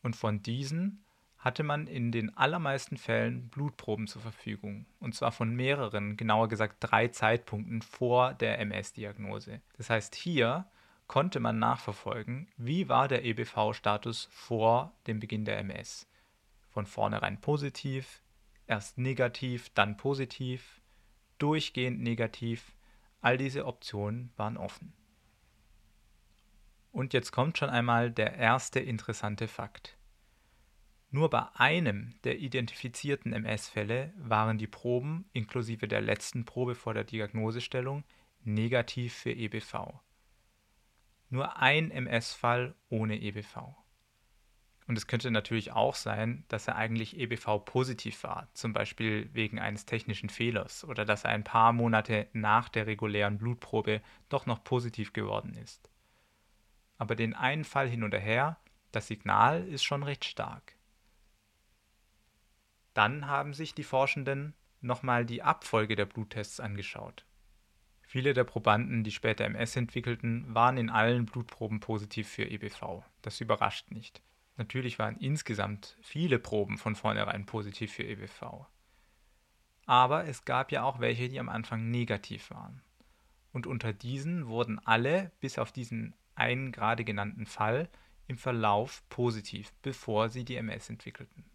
Und 0.03 0.15
von 0.15 0.43
diesen 0.43 1.05
hatte 1.37 1.63
man 1.63 1.87
in 1.87 2.11
den 2.11 2.37
allermeisten 2.37 2.97
Fällen 2.97 3.49
Blutproben 3.49 4.05
zur 4.05 4.21
Verfügung, 4.21 4.85
und 4.99 5.15
zwar 5.15 5.31
von 5.31 5.55
mehreren, 5.55 6.17
genauer 6.17 6.49
gesagt 6.49 6.77
drei 6.81 7.07
Zeitpunkten 7.07 7.81
vor 7.81 8.35
der 8.35 8.59
MS-Diagnose. 8.59 9.61
Das 9.77 9.89
heißt, 9.89 10.13
hier 10.13 10.67
konnte 11.11 11.41
man 11.41 11.59
nachverfolgen, 11.59 12.47
wie 12.55 12.87
war 12.87 13.09
der 13.09 13.25
EBV-Status 13.25 14.29
vor 14.31 14.93
dem 15.07 15.19
Beginn 15.19 15.43
der 15.43 15.57
MS. 15.57 16.07
Von 16.69 16.85
vornherein 16.85 17.41
positiv, 17.41 18.23
erst 18.65 18.97
negativ, 18.97 19.69
dann 19.71 19.97
positiv, 19.97 20.79
durchgehend 21.37 21.99
negativ, 21.99 22.77
all 23.19 23.37
diese 23.37 23.65
Optionen 23.65 24.31
waren 24.37 24.55
offen. 24.55 24.93
Und 26.93 27.11
jetzt 27.11 27.33
kommt 27.33 27.57
schon 27.57 27.69
einmal 27.69 28.09
der 28.09 28.35
erste 28.35 28.79
interessante 28.79 29.49
Fakt. 29.49 29.97
Nur 31.09 31.29
bei 31.29 31.45
einem 31.55 32.15
der 32.23 32.39
identifizierten 32.39 33.33
MS-Fälle 33.33 34.13
waren 34.15 34.57
die 34.57 34.67
Proben 34.67 35.25
inklusive 35.33 35.89
der 35.89 35.99
letzten 35.99 36.45
Probe 36.45 36.73
vor 36.73 36.93
der 36.93 37.03
Diagnosestellung 37.03 38.05
negativ 38.45 39.13
für 39.13 39.33
EBV 39.33 39.99
nur 41.31 41.57
ein 41.57 41.91
MS-Fall 41.91 42.75
ohne 42.89 43.19
EBV. 43.19 43.75
Und 44.87 44.97
es 44.97 45.07
könnte 45.07 45.31
natürlich 45.31 45.71
auch 45.71 45.95
sein, 45.95 46.43
dass 46.49 46.67
er 46.67 46.75
eigentlich 46.75 47.17
EBV-positiv 47.17 48.23
war, 48.23 48.49
zum 48.53 48.73
Beispiel 48.73 49.29
wegen 49.33 49.59
eines 49.59 49.85
technischen 49.85 50.29
Fehlers 50.29 50.83
oder 50.83 51.05
dass 51.05 51.23
er 51.23 51.31
ein 51.31 51.45
paar 51.45 51.71
Monate 51.71 52.27
nach 52.33 52.67
der 52.67 52.87
regulären 52.87 53.37
Blutprobe 53.37 54.01
doch 54.27 54.45
noch 54.45 54.63
positiv 54.63 55.13
geworden 55.13 55.53
ist. 55.55 55.89
Aber 56.97 57.15
den 57.15 57.33
einen 57.33 57.63
Fall 57.63 57.87
hin 57.87 58.03
oder 58.03 58.19
her, 58.19 58.59
das 58.91 59.07
Signal 59.07 59.65
ist 59.65 59.83
schon 59.83 60.03
recht 60.03 60.25
stark. 60.25 60.75
Dann 62.93 63.27
haben 63.27 63.53
sich 63.53 63.73
die 63.73 63.83
Forschenden 63.83 64.53
nochmal 64.81 65.25
die 65.25 65.41
Abfolge 65.41 65.95
der 65.95 66.05
Bluttests 66.05 66.59
angeschaut. 66.59 67.25
Viele 68.11 68.33
der 68.33 68.43
Probanden, 68.43 69.05
die 69.05 69.11
später 69.11 69.45
MS 69.45 69.77
entwickelten, 69.77 70.53
waren 70.53 70.75
in 70.75 70.89
allen 70.89 71.25
Blutproben 71.25 71.79
positiv 71.79 72.27
für 72.27 72.43
EBV. 72.43 73.05
Das 73.21 73.39
überrascht 73.39 73.89
nicht. 73.89 74.21
Natürlich 74.57 74.99
waren 74.99 75.15
insgesamt 75.15 75.95
viele 76.01 76.37
Proben 76.37 76.77
von 76.77 76.95
vornherein 76.95 77.45
positiv 77.45 77.93
für 77.93 78.03
EBV. 78.03 78.65
Aber 79.85 80.25
es 80.25 80.43
gab 80.43 80.73
ja 80.73 80.83
auch 80.83 80.99
welche, 80.99 81.29
die 81.29 81.39
am 81.39 81.47
Anfang 81.47 81.89
negativ 81.89 82.49
waren. 82.49 82.81
Und 83.53 83.65
unter 83.65 83.93
diesen 83.93 84.47
wurden 84.47 84.77
alle, 84.79 85.31
bis 85.39 85.57
auf 85.57 85.71
diesen 85.71 86.13
einen 86.35 86.73
gerade 86.73 87.05
genannten 87.05 87.45
Fall, 87.45 87.87
im 88.27 88.37
Verlauf 88.37 89.07
positiv, 89.07 89.71
bevor 89.83 90.27
sie 90.27 90.43
die 90.43 90.57
MS 90.57 90.89
entwickelten. 90.89 91.45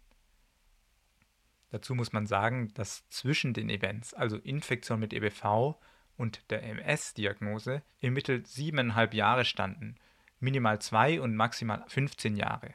Dazu 1.69 1.93
muss 1.93 2.13
man 2.13 2.25
sagen, 2.25 2.73
dass 2.73 3.07
zwischen 3.09 3.53
den 3.53 3.69
Events, 3.69 4.15
also 4.15 4.37
Infektion 4.37 4.99
mit 4.99 5.13
EBV 5.13 5.77
und 6.17 6.49
der 6.49 6.63
MS-Diagnose 6.63 7.83
im 7.99 8.13
Mittel 8.13 8.45
siebeneinhalb 8.45 9.13
Jahre 9.13 9.45
standen, 9.45 9.95
minimal 10.39 10.79
zwei 10.79 11.21
und 11.21 11.35
maximal 11.35 11.83
15 11.87 12.35
Jahre. 12.35 12.73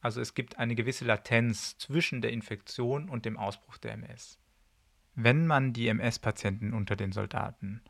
Also 0.00 0.20
es 0.20 0.34
gibt 0.34 0.58
eine 0.58 0.74
gewisse 0.74 1.04
Latenz 1.04 1.78
zwischen 1.78 2.20
der 2.20 2.32
Infektion 2.32 3.08
und 3.08 3.24
dem 3.24 3.36
Ausbruch 3.36 3.78
der 3.78 3.92
MS. 3.92 4.38
Wenn 5.14 5.46
man 5.46 5.72
die 5.72 5.88
MS-Patienten 5.88 6.72
unter 6.72 6.94
den 6.94 7.12
Soldaten 7.12 7.82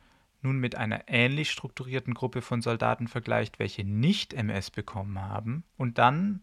nun 0.42 0.58
mit 0.58 0.76
einer 0.76 1.08
ähnlich 1.08 1.50
strukturierten 1.50 2.14
Gruppe 2.14 2.40
von 2.40 2.62
Soldaten 2.62 3.08
vergleicht, 3.08 3.58
welche 3.58 3.84
nicht 3.84 4.32
MS 4.32 4.70
bekommen 4.70 5.20
haben, 5.20 5.64
und 5.76 5.98
dann 5.98 6.42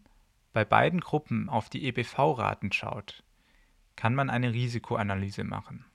bei 0.52 0.64
beiden 0.64 1.00
Gruppen 1.00 1.48
auf 1.48 1.70
die 1.70 1.84
EBV-Raten 1.86 2.70
schaut, 2.72 3.24
kann 3.96 4.14
man 4.14 4.30
eine 4.30 4.52
Risikoanalyse 4.52 5.42
machen. 5.42 5.86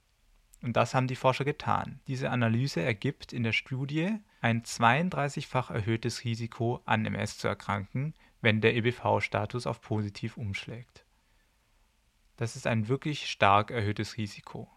Und 0.61 0.75
das 0.75 0.93
haben 0.93 1.07
die 1.07 1.15
Forscher 1.15 1.45
getan. 1.45 1.99
Diese 2.07 2.29
Analyse 2.29 2.81
ergibt 2.81 3.31
in 3.31 3.43
der 3.43 3.53
Studie 3.53 4.17
ein 4.41 4.63
32-fach 4.63 5.71
erhöhtes 5.71 6.23
Risiko, 6.23 6.81
an 6.85 7.05
MS 7.05 7.37
zu 7.37 7.47
erkranken, 7.47 8.13
wenn 8.41 8.61
der 8.61 8.75
EBV-Status 8.75 9.67
auf 9.67 9.81
positiv 9.81 10.37
umschlägt. 10.37 11.05
Das 12.37 12.55
ist 12.55 12.67
ein 12.67 12.87
wirklich 12.87 13.29
stark 13.29 13.71
erhöhtes 13.71 14.17
Risiko. 14.17 14.69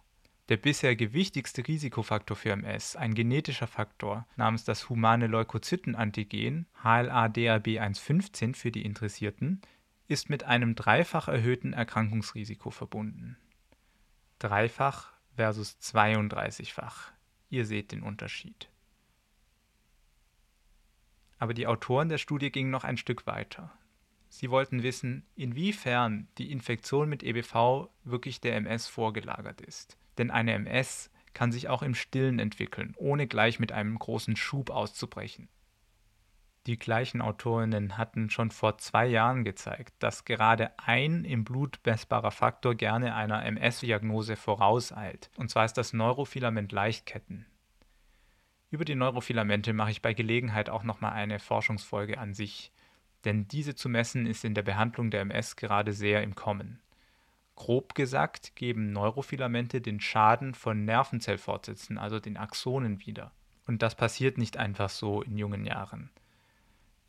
Der 0.49 0.57
bisher 0.57 0.97
gewichtigste 0.97 1.67
Risikofaktor 1.67 2.37
für 2.37 2.51
MS, 2.51 2.97
ein 2.97 3.15
genetischer 3.15 3.69
Faktor 3.69 4.27
namens 4.37 4.65
das 4.65 4.89
humane 4.89 5.29
Leukozytenantigen 5.29 6.67
HLA-DRB115 6.83 8.55
für 8.55 8.73
die 8.73 8.85
Interessierten, 8.85 9.63
ist 10.09 10.29
mit 10.29 10.45
einem 10.45 10.75
dreifach 10.75 11.29
erhöhten 11.29 11.73
Erkrankungsrisiko 11.73 12.71
verbunden. 12.71 13.37
Dreifach 14.41 15.12
versus 15.37 15.77
32-fach. 15.81 17.13
Ihr 17.51 17.67
seht 17.67 17.93
den 17.93 18.03
Unterschied. 18.03 18.69
Aber 21.39 21.55
die 21.55 21.67
Autoren 21.67 22.09
der 22.09 22.19
Studie 22.19 22.51
gingen 22.53 22.71
noch 22.71 22.85
ein 22.85 22.97
Stück 22.97 23.27
weiter. 23.27 23.73
Sie 24.29 24.51
wollten 24.51 24.83
wissen, 24.83 25.27
inwiefern 25.35 26.29
die 26.39 26.51
Infektion 26.51 27.09
mit 27.09 27.23
EBV 27.23 27.89
wirklich 28.05 28.41
der 28.41 28.57
MS 28.57 28.87
vorgelagert 28.87 29.61
ist. 29.61 29.99
Denn 30.19 30.31
eine 30.31 30.53
MS 30.53 31.11
kann 31.35 31.53
sich 31.53 31.69
auch 31.69 31.83
im 31.83 31.95
Stillen 31.95 32.39
entwickeln, 32.39 32.95
ohne 32.97 33.27
gleich 33.27 33.59
mit 33.59 33.73
einem 33.73 33.99
großen 33.99 34.37
Schub 34.37 34.71
auszubrechen. 34.71 35.49
Die 36.67 36.79
gleichen 36.79 37.21
Autorinnen 37.21 37.99
hatten 37.99 38.31
schon 38.31 38.51
vor 38.51 38.79
zwei 38.79 39.07
Jahren 39.07 39.45
gezeigt, 39.45 39.95
dass 39.99 40.25
gerade 40.25 40.71
ein 40.79 41.25
im 41.25 41.45
Blut 41.45 41.81
messbarer 41.85 42.31
Faktor 42.31 42.75
gerne 42.75 43.15
einer 43.15 43.45
MS-Diagnose 43.45 44.37
vorauseilt. 44.37 45.31
Und 45.37 45.51
zwar 45.51 45.65
ist 45.65 45.75
das 45.75 45.93
Neurofilament 45.93 46.71
Leichtketten. 46.71 47.47
Über 48.71 48.85
die 48.85 48.95
Neurofilamente 48.95 49.73
mache 49.73 49.91
ich 49.91 50.03
bei 50.03 50.15
Gelegenheit 50.15 50.71
auch 50.71 50.85
nochmal 50.85 51.13
eine 51.13 51.41
Forschungsfolge 51.41 52.19
an 52.19 52.33
sich 52.33 52.73
denn 53.25 53.47
diese 53.49 53.75
zu 53.75 53.89
messen 53.89 54.27
ist 54.27 54.45
in 54.45 54.55
der 54.55 54.63
Behandlung 54.63 55.11
der 55.11 55.21
MS 55.23 55.57
gerade 55.57 55.93
sehr 55.93 56.23
im 56.23 56.35
Kommen. 56.35 56.81
Grob 57.55 57.95
gesagt 57.95 58.57
geben 58.57 58.93
Neurofilamente 58.93 59.81
den 59.81 60.01
Schaden 60.01 60.55
von 60.55 60.85
Nervenzellfortsätzen, 60.85 61.99
also 61.99 62.19
den 62.19 62.37
Axonen, 62.37 63.01
wieder. 63.07 63.33
Und 63.67 63.83
das 63.83 63.95
passiert 63.95 64.39
nicht 64.39 64.57
einfach 64.57 64.89
so 64.89 65.23
in 65.23 65.39
jungen 65.39 65.65
Jahren. 65.65 66.11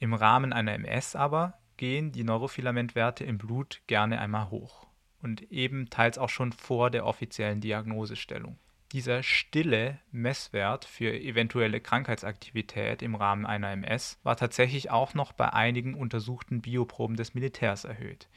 Im 0.04 0.14
Rahmen 0.14 0.52
einer 0.52 0.74
MS 0.74 1.16
aber 1.16 1.54
gehen 1.78 2.12
die 2.12 2.26
Neurofilamentwerte 2.26 3.24
im 3.24 3.38
Blut 3.38 3.82
gerne 3.88 4.20
einmal 4.20 4.50
hoch 4.50 4.86
und 5.22 5.50
eben 5.50 5.90
teils 5.90 6.18
auch 6.18 6.28
schon 6.28 6.52
vor 6.52 6.90
der 6.90 7.06
offiziellen 7.06 7.62
Diagnosestellung. 7.62 8.60
Dieser 8.92 9.24
stille 9.24 10.00
Messwert 10.12 10.84
für 10.84 11.18
eventuelle 11.18 11.80
Krankheitsaktivität 11.80 13.02
im 13.02 13.16
Rahmen 13.16 13.46
einer 13.46 13.72
MS 13.72 14.20
war 14.24 14.36
tatsächlich 14.36 14.92
auch 14.92 15.14
noch 15.14 15.32
bei 15.32 15.54
einigen 15.54 15.94
untersuchten 15.94 16.60
Bioproben 16.60 17.16
des 17.16 17.34
Militärs 17.34 17.86
erhöht, 17.86 18.28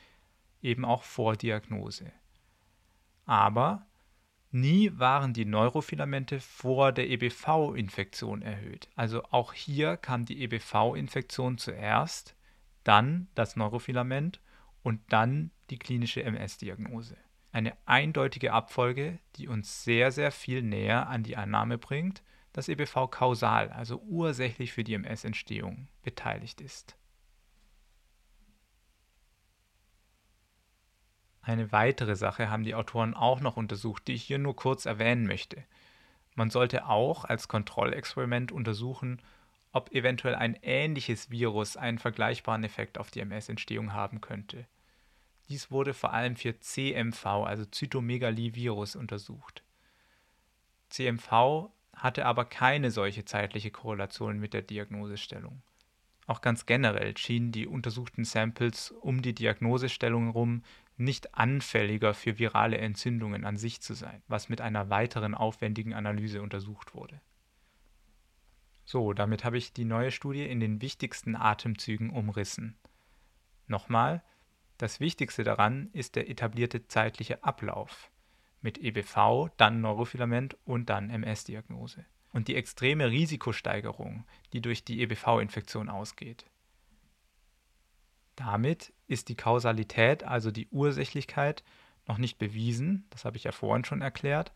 eben 0.63 0.85
auch 0.85 1.03
vor 1.03 1.35
Diagnose. 1.35 2.13
Aber 3.25 3.85
nie 4.61 4.91
waren 4.99 5.33
die 5.33 5.45
Neurofilamente 5.45 6.41
vor 6.41 6.93
der 6.93 7.09
EBV-Infektion 7.09 8.43
erhöht. 8.43 8.89
Also 8.97 9.23
auch 9.31 9.53
hier 9.53 9.97
kam 9.97 10.25
die 10.25 10.43
EBV-Infektion 10.43 11.59
zuerst, 11.59 12.35
dann 12.85 13.29
das 13.35 13.57
Neurofilament 13.57 14.41
und 14.83 15.01
dann 15.09 15.51
die 15.71 15.79
klinische 15.79 16.23
MS-Diagnose 16.23 17.17
eine 17.57 17.73
eindeutige 17.87 18.53
Abfolge, 18.53 19.19
die 19.37 19.49
uns 19.49 19.83
sehr, 19.83 20.13
sehr 20.13 20.31
viel 20.31 20.61
näher 20.61 21.09
an 21.09 21.23
die 21.23 21.39
Annahme 21.39 21.79
bringt, 21.79 22.23
dass 22.53 22.69
EBV 22.69 23.09
kausal, 23.11 23.71
also 23.71 23.99
ursächlich 24.03 24.75
für 24.75 24.85
die 24.85 24.93
MS-Entstehung, 24.93 25.89
beteiligt 26.03 26.61
ist. 26.61 26.99
Eine 31.47 31.71
weitere 31.71 32.17
Sache 32.17 32.51
haben 32.51 32.65
die 32.65 32.75
Autoren 32.75 33.15
auch 33.15 33.39
noch 33.39 33.57
untersucht, 33.57 34.09
die 34.09 34.15
ich 34.15 34.25
hier 34.25 34.39
nur 34.39 34.57
kurz 34.57 34.85
erwähnen 34.85 35.29
möchte. 35.29 35.63
Man 36.35 36.51
sollte 36.51 36.89
auch 36.89 37.25
als 37.25 37.47
Kontrollexperiment 37.47 38.51
untersuchen, 38.51 39.23
ob 39.71 39.93
eventuell 39.93 40.35
ein 40.35 40.59
ähnliches 40.63 41.31
Virus 41.31 41.77
einen 41.77 42.01
vergleichbaren 42.01 42.65
Effekt 42.65 42.99
auf 42.99 43.13
die 43.13 43.21
MS-Entstehung 43.21 43.93
haben 43.93 44.21
könnte. 44.21 44.67
Dies 45.49 45.71
wurde 45.71 45.95
vor 45.95 46.13
allem 46.13 46.35
für 46.35 46.59
CMV, 46.59 47.25
also 47.25 47.65
Zytomegalie-Virus, 47.65 48.97
untersucht. 48.97 49.63
CMV 50.89 51.71
hatte 51.95 52.27
aber 52.27 52.45
keine 52.45 52.91
solche 52.91 53.25
zeitliche 53.25 53.71
Korrelation 53.71 54.41
mit 54.41 54.53
der 54.53 54.63
Diagnosestellung. 54.63 55.63
Auch 56.27 56.41
ganz 56.41 56.67
generell 56.67 57.17
schienen 57.17 57.53
die 57.53 57.69
untersuchten 57.69 58.25
Samples 58.25 58.91
um 58.91 59.23
die 59.23 59.33
Diagnosestellung 59.33 60.25
herum 60.25 60.65
nicht 60.97 61.35
anfälliger 61.35 62.15
für 62.15 62.39
virale 62.39 62.79
Entzündungen 62.79 63.45
an 63.45 63.57
sich 63.57 63.81
zu 63.81 63.95
sein, 63.95 64.23
was 64.29 64.49
mit 64.49 64.61
einer 64.61 64.91
weiteren 64.91 65.35
aufwendigen 65.35 65.95
Analyse 65.95 66.43
untersucht 66.43 66.95
wurde. 66.95 67.21
So, 68.85 69.13
damit 69.13 69.45
habe 69.45 69.59
ich 69.59 69.73
die 69.73 69.85
neue 69.85 70.13
Studie 70.13 70.45
in 70.45 70.61
den 70.61 70.81
wichtigsten 70.81 71.35
Atemzügen 71.35 72.11
umrissen. 72.11 72.77
Nochmal, 73.67 74.23
das 74.79 75.01
Wichtigste 75.01 75.43
daran 75.43 75.91
ist 75.93 76.17
der 76.17 76.31
etablierte 76.31 76.87
zeitliche 76.87 77.43
Ablauf 77.43 78.11
mit 78.61 78.79
EBV, 78.79 79.51
dann 79.57 79.81
Neurofilament 79.81 80.57
und 80.65 80.91
dann 80.91 81.11
MS-Diagnose. 81.11 82.05
Und 82.33 82.49
die 82.49 82.57
extreme 82.57 83.11
Risikosteigerung, 83.11 84.27
die 84.53 84.61
durch 84.61 84.85
die 84.85 85.01
EBV-Infektion 85.03 85.89
ausgeht. 85.89 86.45
Damit 88.37 88.93
ist 89.07 89.29
die 89.29 89.37
Kausalität, 89.37 90.25
also 90.25 90.51
die 90.51 90.69
Ursächlichkeit, 90.69 91.65
noch 92.07 92.19
nicht 92.19 92.39
bewiesen, 92.39 93.07
das 93.11 93.25
habe 93.25 93.37
ich 93.37 93.45
ja 93.45 93.53
vorhin 93.53 93.85
schon 93.85 94.03
erklärt, 94.03 94.53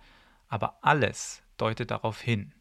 aber 0.46 0.78
alles 0.82 1.42
deutet 1.56 1.90
darauf 1.90 2.20
hin. 2.20 2.54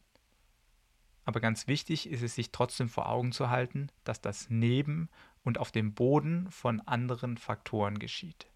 Aber 1.26 1.42
ganz 1.42 1.68
wichtig 1.68 2.10
ist 2.10 2.24
es 2.24 2.36
sich 2.36 2.52
trotzdem 2.52 2.90
vor 2.90 3.08
Augen 3.08 3.32
zu 3.32 3.50
halten, 3.50 3.92
dass 4.04 4.22
das 4.22 4.50
Neben- 4.50 5.10
und 5.44 5.60
auf 5.60 5.72
dem 5.72 5.94
Boden 5.94 6.50
von 6.50 6.82
anderen 6.82 7.38
Faktoren 7.38 8.00
geschieht. 8.00 8.48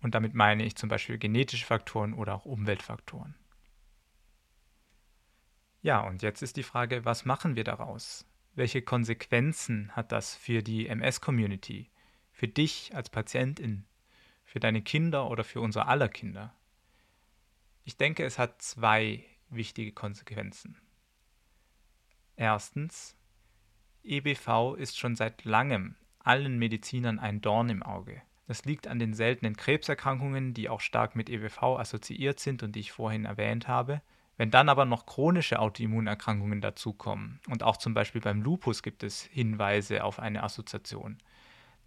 Und 0.00 0.14
damit 0.14 0.34
meine 0.34 0.64
ich 0.64 0.76
zum 0.76 0.88
Beispiel 0.88 1.18
genetische 1.18 1.66
Faktoren 1.66 2.12
oder 2.12 2.34
auch 2.34 2.44
Umweltfaktoren. 2.44 3.36
Ja, 5.82 6.00
und 6.00 6.22
jetzt 6.22 6.42
ist 6.42 6.56
die 6.56 6.64
Frage, 6.64 7.04
was 7.04 7.24
machen 7.24 7.54
wir 7.54 7.64
daraus? 7.64 8.26
Welche 8.56 8.80
Konsequenzen 8.80 9.94
hat 9.94 10.12
das 10.12 10.34
für 10.34 10.62
die 10.62 10.88
MS-Community, 10.88 11.90
für 12.32 12.48
dich 12.48 12.90
als 12.94 13.10
Patientin, 13.10 13.84
für 14.46 14.60
deine 14.60 14.80
Kinder 14.80 15.28
oder 15.28 15.44
für 15.44 15.60
unsere 15.60 15.88
aller 15.88 16.08
Kinder? 16.08 16.54
Ich 17.84 17.98
denke, 17.98 18.24
es 18.24 18.38
hat 18.38 18.62
zwei 18.62 19.22
wichtige 19.50 19.92
Konsequenzen. 19.92 20.80
Erstens, 22.34 23.14
EBV 24.02 24.74
ist 24.78 24.98
schon 24.98 25.16
seit 25.16 25.44
langem 25.44 25.94
allen 26.18 26.58
Medizinern 26.58 27.18
ein 27.18 27.42
Dorn 27.42 27.68
im 27.68 27.82
Auge. 27.82 28.22
Das 28.46 28.64
liegt 28.64 28.86
an 28.86 28.98
den 28.98 29.12
seltenen 29.12 29.56
Krebserkrankungen, 29.58 30.54
die 30.54 30.70
auch 30.70 30.80
stark 30.80 31.14
mit 31.14 31.28
EBV 31.28 31.78
assoziiert 31.78 32.40
sind 32.40 32.62
und 32.62 32.74
die 32.74 32.80
ich 32.80 32.92
vorhin 32.92 33.26
erwähnt 33.26 33.68
habe. 33.68 34.00
Wenn 34.36 34.50
dann 34.50 34.68
aber 34.68 34.84
noch 34.84 35.06
chronische 35.06 35.58
Autoimmunerkrankungen 35.58 36.60
dazukommen, 36.60 37.40
und 37.48 37.62
auch 37.62 37.76
zum 37.76 37.94
Beispiel 37.94 38.20
beim 38.20 38.42
Lupus 38.42 38.82
gibt 38.82 39.02
es 39.02 39.22
Hinweise 39.22 40.04
auf 40.04 40.18
eine 40.18 40.42
Assoziation, 40.42 41.18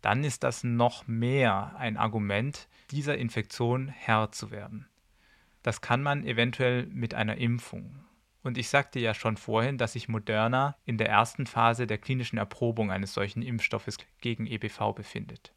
dann 0.01 0.23
ist 0.23 0.43
das 0.43 0.63
noch 0.63 1.07
mehr 1.07 1.75
ein 1.77 1.97
Argument, 1.97 2.67
dieser 2.91 3.17
Infektion 3.17 3.89
Herr 3.89 4.31
zu 4.31 4.49
werden. 4.49 4.87
Das 5.61 5.81
kann 5.81 6.01
man 6.01 6.23
eventuell 6.23 6.85
mit 6.87 7.13
einer 7.13 7.37
Impfung 7.37 8.05
und 8.41 8.57
ich 8.57 8.69
sagte 8.69 8.99
ja 8.99 9.13
schon 9.13 9.37
vorhin, 9.37 9.77
dass 9.77 9.93
sich 9.93 10.07
Moderna 10.07 10.75
in 10.85 10.97
der 10.97 11.09
ersten 11.09 11.45
Phase 11.45 11.87
der 11.87 11.97
klinischen 11.97 12.37
Erprobung 12.37 12.91
eines 12.91 13.13
solchen 13.13 13.41
Impfstoffes 13.41 13.97
gegen 14.21 14.47
EBV 14.47 14.93
befindet. 14.95 15.53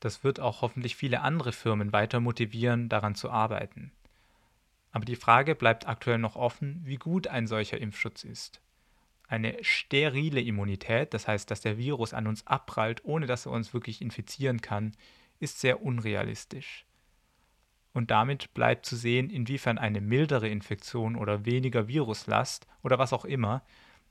Das 0.00 0.24
wird 0.24 0.40
auch 0.40 0.62
hoffentlich 0.62 0.96
viele 0.96 1.20
andere 1.20 1.52
Firmen 1.52 1.92
weiter 1.92 2.20
motivieren, 2.20 2.88
daran 2.88 3.14
zu 3.14 3.30
arbeiten. 3.30 3.92
Aber 4.96 5.04
die 5.04 5.14
Frage 5.14 5.54
bleibt 5.54 5.86
aktuell 5.86 6.16
noch 6.16 6.36
offen, 6.36 6.80
wie 6.82 6.96
gut 6.96 7.26
ein 7.26 7.46
solcher 7.46 7.78
Impfschutz 7.78 8.24
ist. 8.24 8.62
Eine 9.28 9.62
sterile 9.62 10.40
Immunität, 10.40 11.12
das 11.12 11.28
heißt, 11.28 11.50
dass 11.50 11.60
der 11.60 11.76
Virus 11.76 12.14
an 12.14 12.26
uns 12.26 12.46
abprallt, 12.46 13.04
ohne 13.04 13.26
dass 13.26 13.44
er 13.44 13.52
uns 13.52 13.74
wirklich 13.74 14.00
infizieren 14.00 14.62
kann, 14.62 14.92
ist 15.38 15.60
sehr 15.60 15.82
unrealistisch. 15.82 16.86
und 17.92 18.10
damit 18.10 18.54
bleibt 18.54 18.86
zu 18.86 18.96
sehen, 18.96 19.28
inwiefern 19.28 19.76
eine 19.76 20.00
mildere 20.00 20.48
Infektion 20.48 21.14
oder 21.14 21.44
weniger 21.44 21.88
Viruslast 21.88 22.66
oder 22.82 22.98
was 22.98 23.12
auch 23.12 23.26
immer 23.26 23.62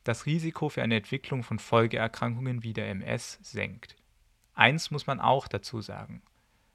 das 0.03 0.27
Risiko 0.27 0.69
für 0.69 0.83
eine 0.83 0.97
Entwicklung 0.97 1.41
von 1.41 1.57
Folgeerkrankungen 1.57 2.61
wie 2.61 2.73
der 2.73 2.89
MS 2.89 3.39
senkt. 3.41 3.95
Eins 4.53 4.91
muss 4.91 5.07
man 5.07 5.19
auch 5.19 5.47
dazu 5.47 5.81
sagen. 5.81 6.21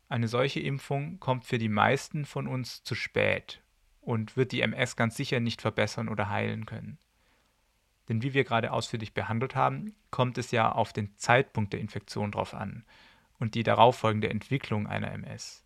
Eine 0.08 0.26
solche 0.26 0.58
Impfung 0.58 1.20
kommt 1.20 1.44
für 1.44 1.58
die 1.58 1.68
meisten 1.68 2.24
von 2.24 2.48
uns 2.48 2.82
zu 2.82 2.96
spät 2.96 3.62
und 4.00 4.36
wird 4.36 4.52
die 4.52 4.62
MS 4.62 4.96
ganz 4.96 5.16
sicher 5.16 5.40
nicht 5.40 5.60
verbessern 5.60 6.08
oder 6.08 6.30
heilen 6.30 6.66
können. 6.66 6.98
Denn 8.08 8.22
wie 8.22 8.34
wir 8.34 8.44
gerade 8.44 8.72
ausführlich 8.72 9.14
behandelt 9.14 9.54
haben, 9.54 9.94
kommt 10.10 10.36
es 10.36 10.50
ja 10.50 10.72
auf 10.72 10.92
den 10.92 11.16
Zeitpunkt 11.16 11.72
der 11.72 11.80
Infektion 11.80 12.32
drauf 12.32 12.54
an 12.54 12.84
und 13.38 13.54
die 13.54 13.62
darauffolgende 13.62 14.28
Entwicklung 14.28 14.86
einer 14.86 15.12
MS. 15.12 15.64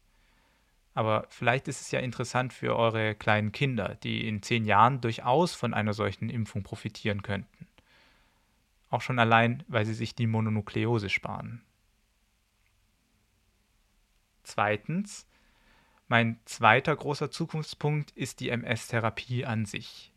Aber 0.95 1.27
vielleicht 1.29 1.67
ist 1.69 1.81
es 1.81 1.91
ja 1.91 1.99
interessant 1.99 2.53
für 2.53 2.77
eure 2.77 3.15
kleinen 3.15 3.51
Kinder, 3.51 3.97
die 4.03 4.29
in 4.29 4.43
zehn 4.43 4.65
Jahren 4.65 5.01
durchaus 5.01 5.55
von 5.55 5.75
einer 5.75 5.93
solchen 5.93 6.31
Impfung 6.31 6.63
profitieren 6.63 7.23
könnten. 7.23 7.67
Auch 8.91 9.01
schon 9.01 9.19
allein, 9.19 9.65
weil 9.67 9.85
sie 9.85 9.95
sich 9.95 10.15
die 10.15 10.29
Mononukleose 10.29 11.09
sparen. 11.09 11.63
Zweitens, 14.45 15.27
mein 16.07 16.39
zweiter 16.45 16.95
großer 16.95 17.31
Zukunftspunkt 17.31 18.11
ist 18.13 18.41
die 18.41 18.51
MS-Therapie 18.51 19.45
an 19.45 19.65
sich. 19.65 20.13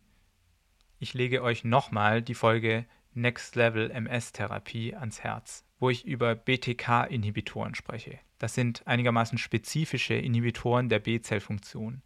Ich 1.00 1.14
lege 1.14 1.44
euch 1.44 1.64
nochmal 1.64 2.22
die 2.22 2.34
Folge 2.34 2.86
Next 3.14 3.56
Level 3.56 3.90
MS-Therapie 3.92 4.96
ans 4.96 5.22
Herz, 5.22 5.66
wo 5.80 5.90
ich 5.90 6.06
über 6.06 6.36
BTK-Inhibitoren 6.36 7.76
spreche. 7.76 8.20
Das 8.38 8.54
sind 8.54 8.86
einigermaßen 8.86 9.38
spezifische 9.38 10.14
Inhibitoren 10.14 10.90
der 10.90 11.00
B-Zellfunktion, 11.00 12.02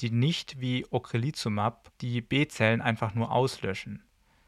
die 0.00 0.10
nicht 0.10 0.60
wie 0.60 0.86
Ocrelizumab 0.90 1.90
die 2.00 2.20
B-Zellen 2.20 2.80
einfach 2.80 3.14
nur 3.14 3.32
auslöschen. 3.32 4.02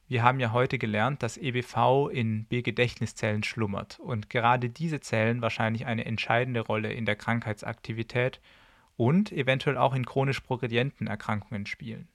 Wir 0.08 0.22
haben 0.22 0.38
ja 0.38 0.52
heute 0.52 0.78
gelernt, 0.78 1.22
dass 1.22 1.36
EBV 1.36 2.08
in 2.12 2.44
B-Gedächtniszellen 2.44 3.42
schlummert 3.42 3.98
und 3.98 4.30
gerade 4.30 4.70
diese 4.70 5.00
Zellen 5.00 5.42
wahrscheinlich 5.42 5.86
eine 5.86 6.04
entscheidende 6.04 6.60
Rolle 6.60 6.92
in 6.92 7.06
der 7.06 7.16
Krankheitsaktivität 7.16 8.40
und 8.96 9.32
eventuell 9.32 9.76
auch 9.76 9.94
in 9.94 10.06
chronisch 10.06 10.40
progredienten 10.40 11.06
Erkrankungen 11.06 11.66
spielen. 11.66 12.08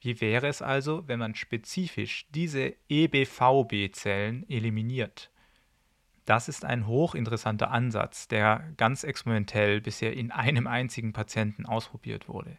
Wie 0.00 0.20
wäre 0.20 0.46
es 0.46 0.62
also, 0.62 1.08
wenn 1.08 1.18
man 1.18 1.34
spezifisch 1.34 2.26
diese 2.30 2.74
EBVB-Zellen 2.88 4.48
eliminiert? 4.48 5.30
Das 6.24 6.48
ist 6.48 6.64
ein 6.64 6.86
hochinteressanter 6.86 7.70
Ansatz, 7.70 8.28
der 8.28 8.72
ganz 8.76 9.02
experimentell 9.02 9.80
bisher 9.80 10.12
in 10.12 10.30
einem 10.30 10.66
einzigen 10.66 11.12
Patienten 11.12 11.66
ausprobiert 11.66 12.28
wurde. 12.28 12.58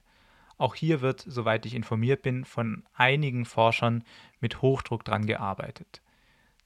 Auch 0.57 0.75
hier 0.75 1.01
wird, 1.01 1.21
soweit 1.25 1.65
ich 1.65 1.75
informiert 1.75 2.21
bin, 2.21 2.43
von 2.43 2.83
einigen 2.93 3.45
Forschern 3.45 4.03
mit 4.41 4.61
Hochdruck 4.61 5.05
dran 5.05 5.25
gearbeitet. 5.25 6.01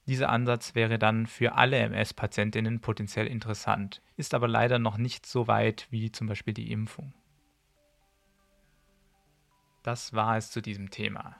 Dieser 0.06 0.28
Ansatz 0.28 0.74
wäre 0.74 0.98
dann 0.98 1.26
für 1.26 1.54
alle 1.54 1.78
MS-Patientinnen 1.78 2.80
potenziell 2.80 3.26
interessant, 3.26 4.02
ist 4.16 4.34
aber 4.34 4.48
leider 4.48 4.78
noch 4.78 4.98
nicht 4.98 5.24
so 5.24 5.48
weit 5.48 5.86
wie 5.90 6.12
zum 6.12 6.26
Beispiel 6.26 6.52
die 6.52 6.70
Impfung. 6.70 7.14
Das 9.82 10.12
war 10.12 10.36
es 10.36 10.50
zu 10.50 10.60
diesem 10.60 10.90
Thema. 10.90 11.36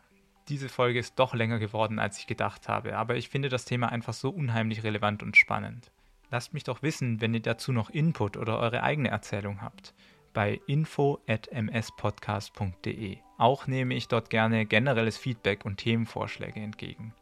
Diese 0.48 0.68
Folge 0.68 0.98
ist 0.98 1.18
doch 1.18 1.34
länger 1.34 1.58
geworden, 1.58 1.98
als 1.98 2.18
ich 2.18 2.26
gedacht 2.26 2.68
habe, 2.68 2.96
aber 2.96 3.16
ich 3.16 3.30
finde 3.30 3.48
das 3.48 3.64
Thema 3.64 3.90
einfach 3.90 4.12
so 4.12 4.30
unheimlich 4.30 4.82
relevant 4.82 5.22
und 5.22 5.36
spannend. 5.36 5.90
Lasst 6.30 6.52
mich 6.52 6.64
doch 6.64 6.82
wissen, 6.82 7.20
wenn 7.20 7.32
ihr 7.32 7.40
dazu 7.40 7.72
noch 7.72 7.90
Input 7.90 8.36
oder 8.36 8.58
eure 8.58 8.82
eigene 8.82 9.08
Erzählung 9.08 9.62
habt, 9.62 9.94
bei 10.34 10.60
info@mspodcast.de. 10.66 13.18
Auch 13.38 13.66
nehme 13.66 13.94
ich 13.94 14.08
dort 14.08 14.28
gerne 14.30 14.66
generelles 14.66 15.16
Feedback 15.16 15.64
und 15.64 15.78
Themenvorschläge 15.78 16.60
entgegen. 16.60 17.14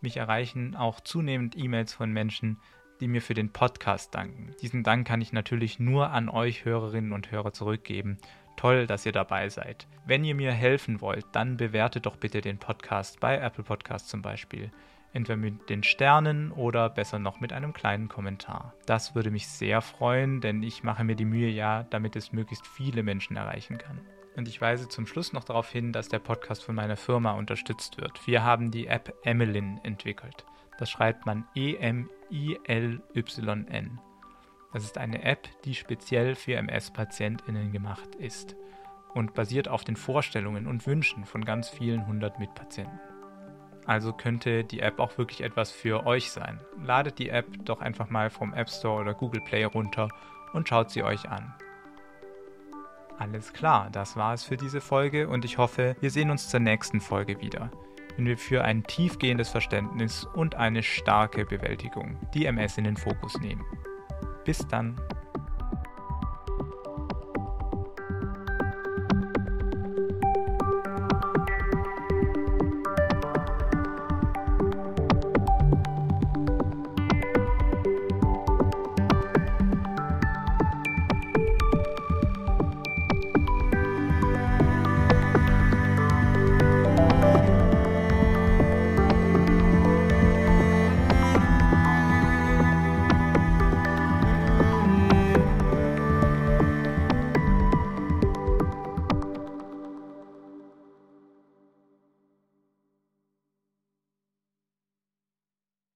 Mich 0.00 0.16
erreichen 0.16 0.76
auch 0.76 1.00
zunehmend 1.00 1.56
E-Mails 1.56 1.92
von 1.92 2.12
Menschen, 2.12 2.58
die 3.00 3.08
mir 3.08 3.22
für 3.22 3.34
den 3.34 3.52
Podcast 3.52 4.14
danken. 4.14 4.54
Diesen 4.60 4.82
Dank 4.82 5.06
kann 5.06 5.20
ich 5.20 5.32
natürlich 5.32 5.78
nur 5.78 6.10
an 6.10 6.28
euch 6.28 6.64
Hörerinnen 6.64 7.12
und 7.12 7.30
Hörer 7.30 7.52
zurückgeben 7.52 8.18
Toll, 8.58 8.88
dass 8.88 9.06
ihr 9.06 9.12
dabei 9.12 9.48
seid. 9.50 9.86
Wenn 10.04 10.24
ihr 10.24 10.34
mir 10.34 10.50
helfen 10.50 11.00
wollt, 11.00 11.24
dann 11.30 11.56
bewertet 11.56 12.06
doch 12.06 12.16
bitte 12.16 12.40
den 12.40 12.58
Podcast 12.58 13.20
bei 13.20 13.38
Apple 13.38 13.62
Podcast 13.62 14.08
zum 14.08 14.20
Beispiel. 14.20 14.72
Entweder 15.12 15.36
mit 15.36 15.70
den 15.70 15.84
Sternen 15.84 16.50
oder 16.50 16.90
besser 16.90 17.20
noch 17.20 17.38
mit 17.38 17.52
einem 17.52 17.72
kleinen 17.72 18.08
Kommentar. 18.08 18.74
Das 18.84 19.14
würde 19.14 19.30
mich 19.30 19.46
sehr 19.46 19.80
freuen, 19.80 20.40
denn 20.40 20.64
ich 20.64 20.82
mache 20.82 21.04
mir 21.04 21.14
die 21.14 21.24
Mühe 21.24 21.48
ja, 21.48 21.84
damit 21.84 22.16
es 22.16 22.32
möglichst 22.32 22.66
viele 22.66 23.04
Menschen 23.04 23.36
erreichen 23.36 23.78
kann. 23.78 24.00
Und 24.36 24.48
ich 24.48 24.60
weise 24.60 24.88
zum 24.88 25.06
Schluss 25.06 25.32
noch 25.32 25.44
darauf 25.44 25.70
hin, 25.70 25.92
dass 25.92 26.08
der 26.08 26.18
Podcast 26.20 26.64
von 26.64 26.74
meiner 26.74 26.96
Firma 26.96 27.32
unterstützt 27.32 27.98
wird. 28.00 28.26
Wir 28.26 28.44
haben 28.44 28.70
die 28.70 28.86
App 28.86 29.14
Emilyn 29.22 29.80
entwickelt. 29.82 30.44
Das 30.78 30.90
schreibt 30.90 31.26
man 31.26 31.44
E-M-I-L-Y-N. 31.54 32.10
Das 34.72 34.84
ist 34.84 34.98
eine 34.98 35.22
App, 35.24 35.48
die 35.64 35.74
speziell 35.74 36.34
für 36.34 36.54
MS-PatientInnen 36.54 37.72
gemacht 37.72 38.14
ist 38.16 38.54
und 39.14 39.34
basiert 39.34 39.68
auf 39.68 39.84
den 39.84 39.96
Vorstellungen 39.96 40.66
und 40.66 40.86
Wünschen 40.86 41.24
von 41.24 41.44
ganz 41.44 41.68
vielen 41.68 42.06
hundert 42.06 42.38
Mitpatienten. 42.38 43.00
Also 43.86 44.12
könnte 44.12 44.64
die 44.64 44.80
App 44.80 45.00
auch 45.00 45.16
wirklich 45.16 45.40
etwas 45.40 45.72
für 45.72 46.06
euch 46.06 46.30
sein. 46.30 46.60
Ladet 46.84 47.18
die 47.18 47.30
App 47.30 47.46
doch 47.64 47.80
einfach 47.80 48.10
mal 48.10 48.28
vom 48.28 48.52
App 48.52 48.68
Store 48.68 49.00
oder 49.00 49.14
Google 49.14 49.40
Play 49.40 49.64
runter 49.64 50.08
und 50.52 50.68
schaut 50.68 50.90
sie 50.90 51.02
euch 51.02 51.28
an. 51.28 51.54
Alles 53.18 53.52
klar, 53.52 53.90
das 53.90 54.16
war 54.16 54.32
es 54.32 54.44
für 54.44 54.56
diese 54.56 54.80
Folge 54.80 55.28
und 55.28 55.44
ich 55.44 55.58
hoffe, 55.58 55.96
wir 56.00 56.10
sehen 56.10 56.30
uns 56.30 56.48
zur 56.48 56.60
nächsten 56.60 57.00
Folge 57.00 57.40
wieder, 57.40 57.72
wenn 58.16 58.26
wir 58.26 58.38
für 58.38 58.62
ein 58.62 58.84
tiefgehendes 58.84 59.48
Verständnis 59.48 60.24
und 60.24 60.54
eine 60.54 60.84
starke 60.84 61.44
Bewältigung 61.44 62.16
die 62.32 62.46
MS 62.46 62.78
in 62.78 62.84
den 62.84 62.96
Fokus 62.96 63.36
nehmen. 63.40 63.64
Bis 64.44 64.66
dann. 64.68 65.00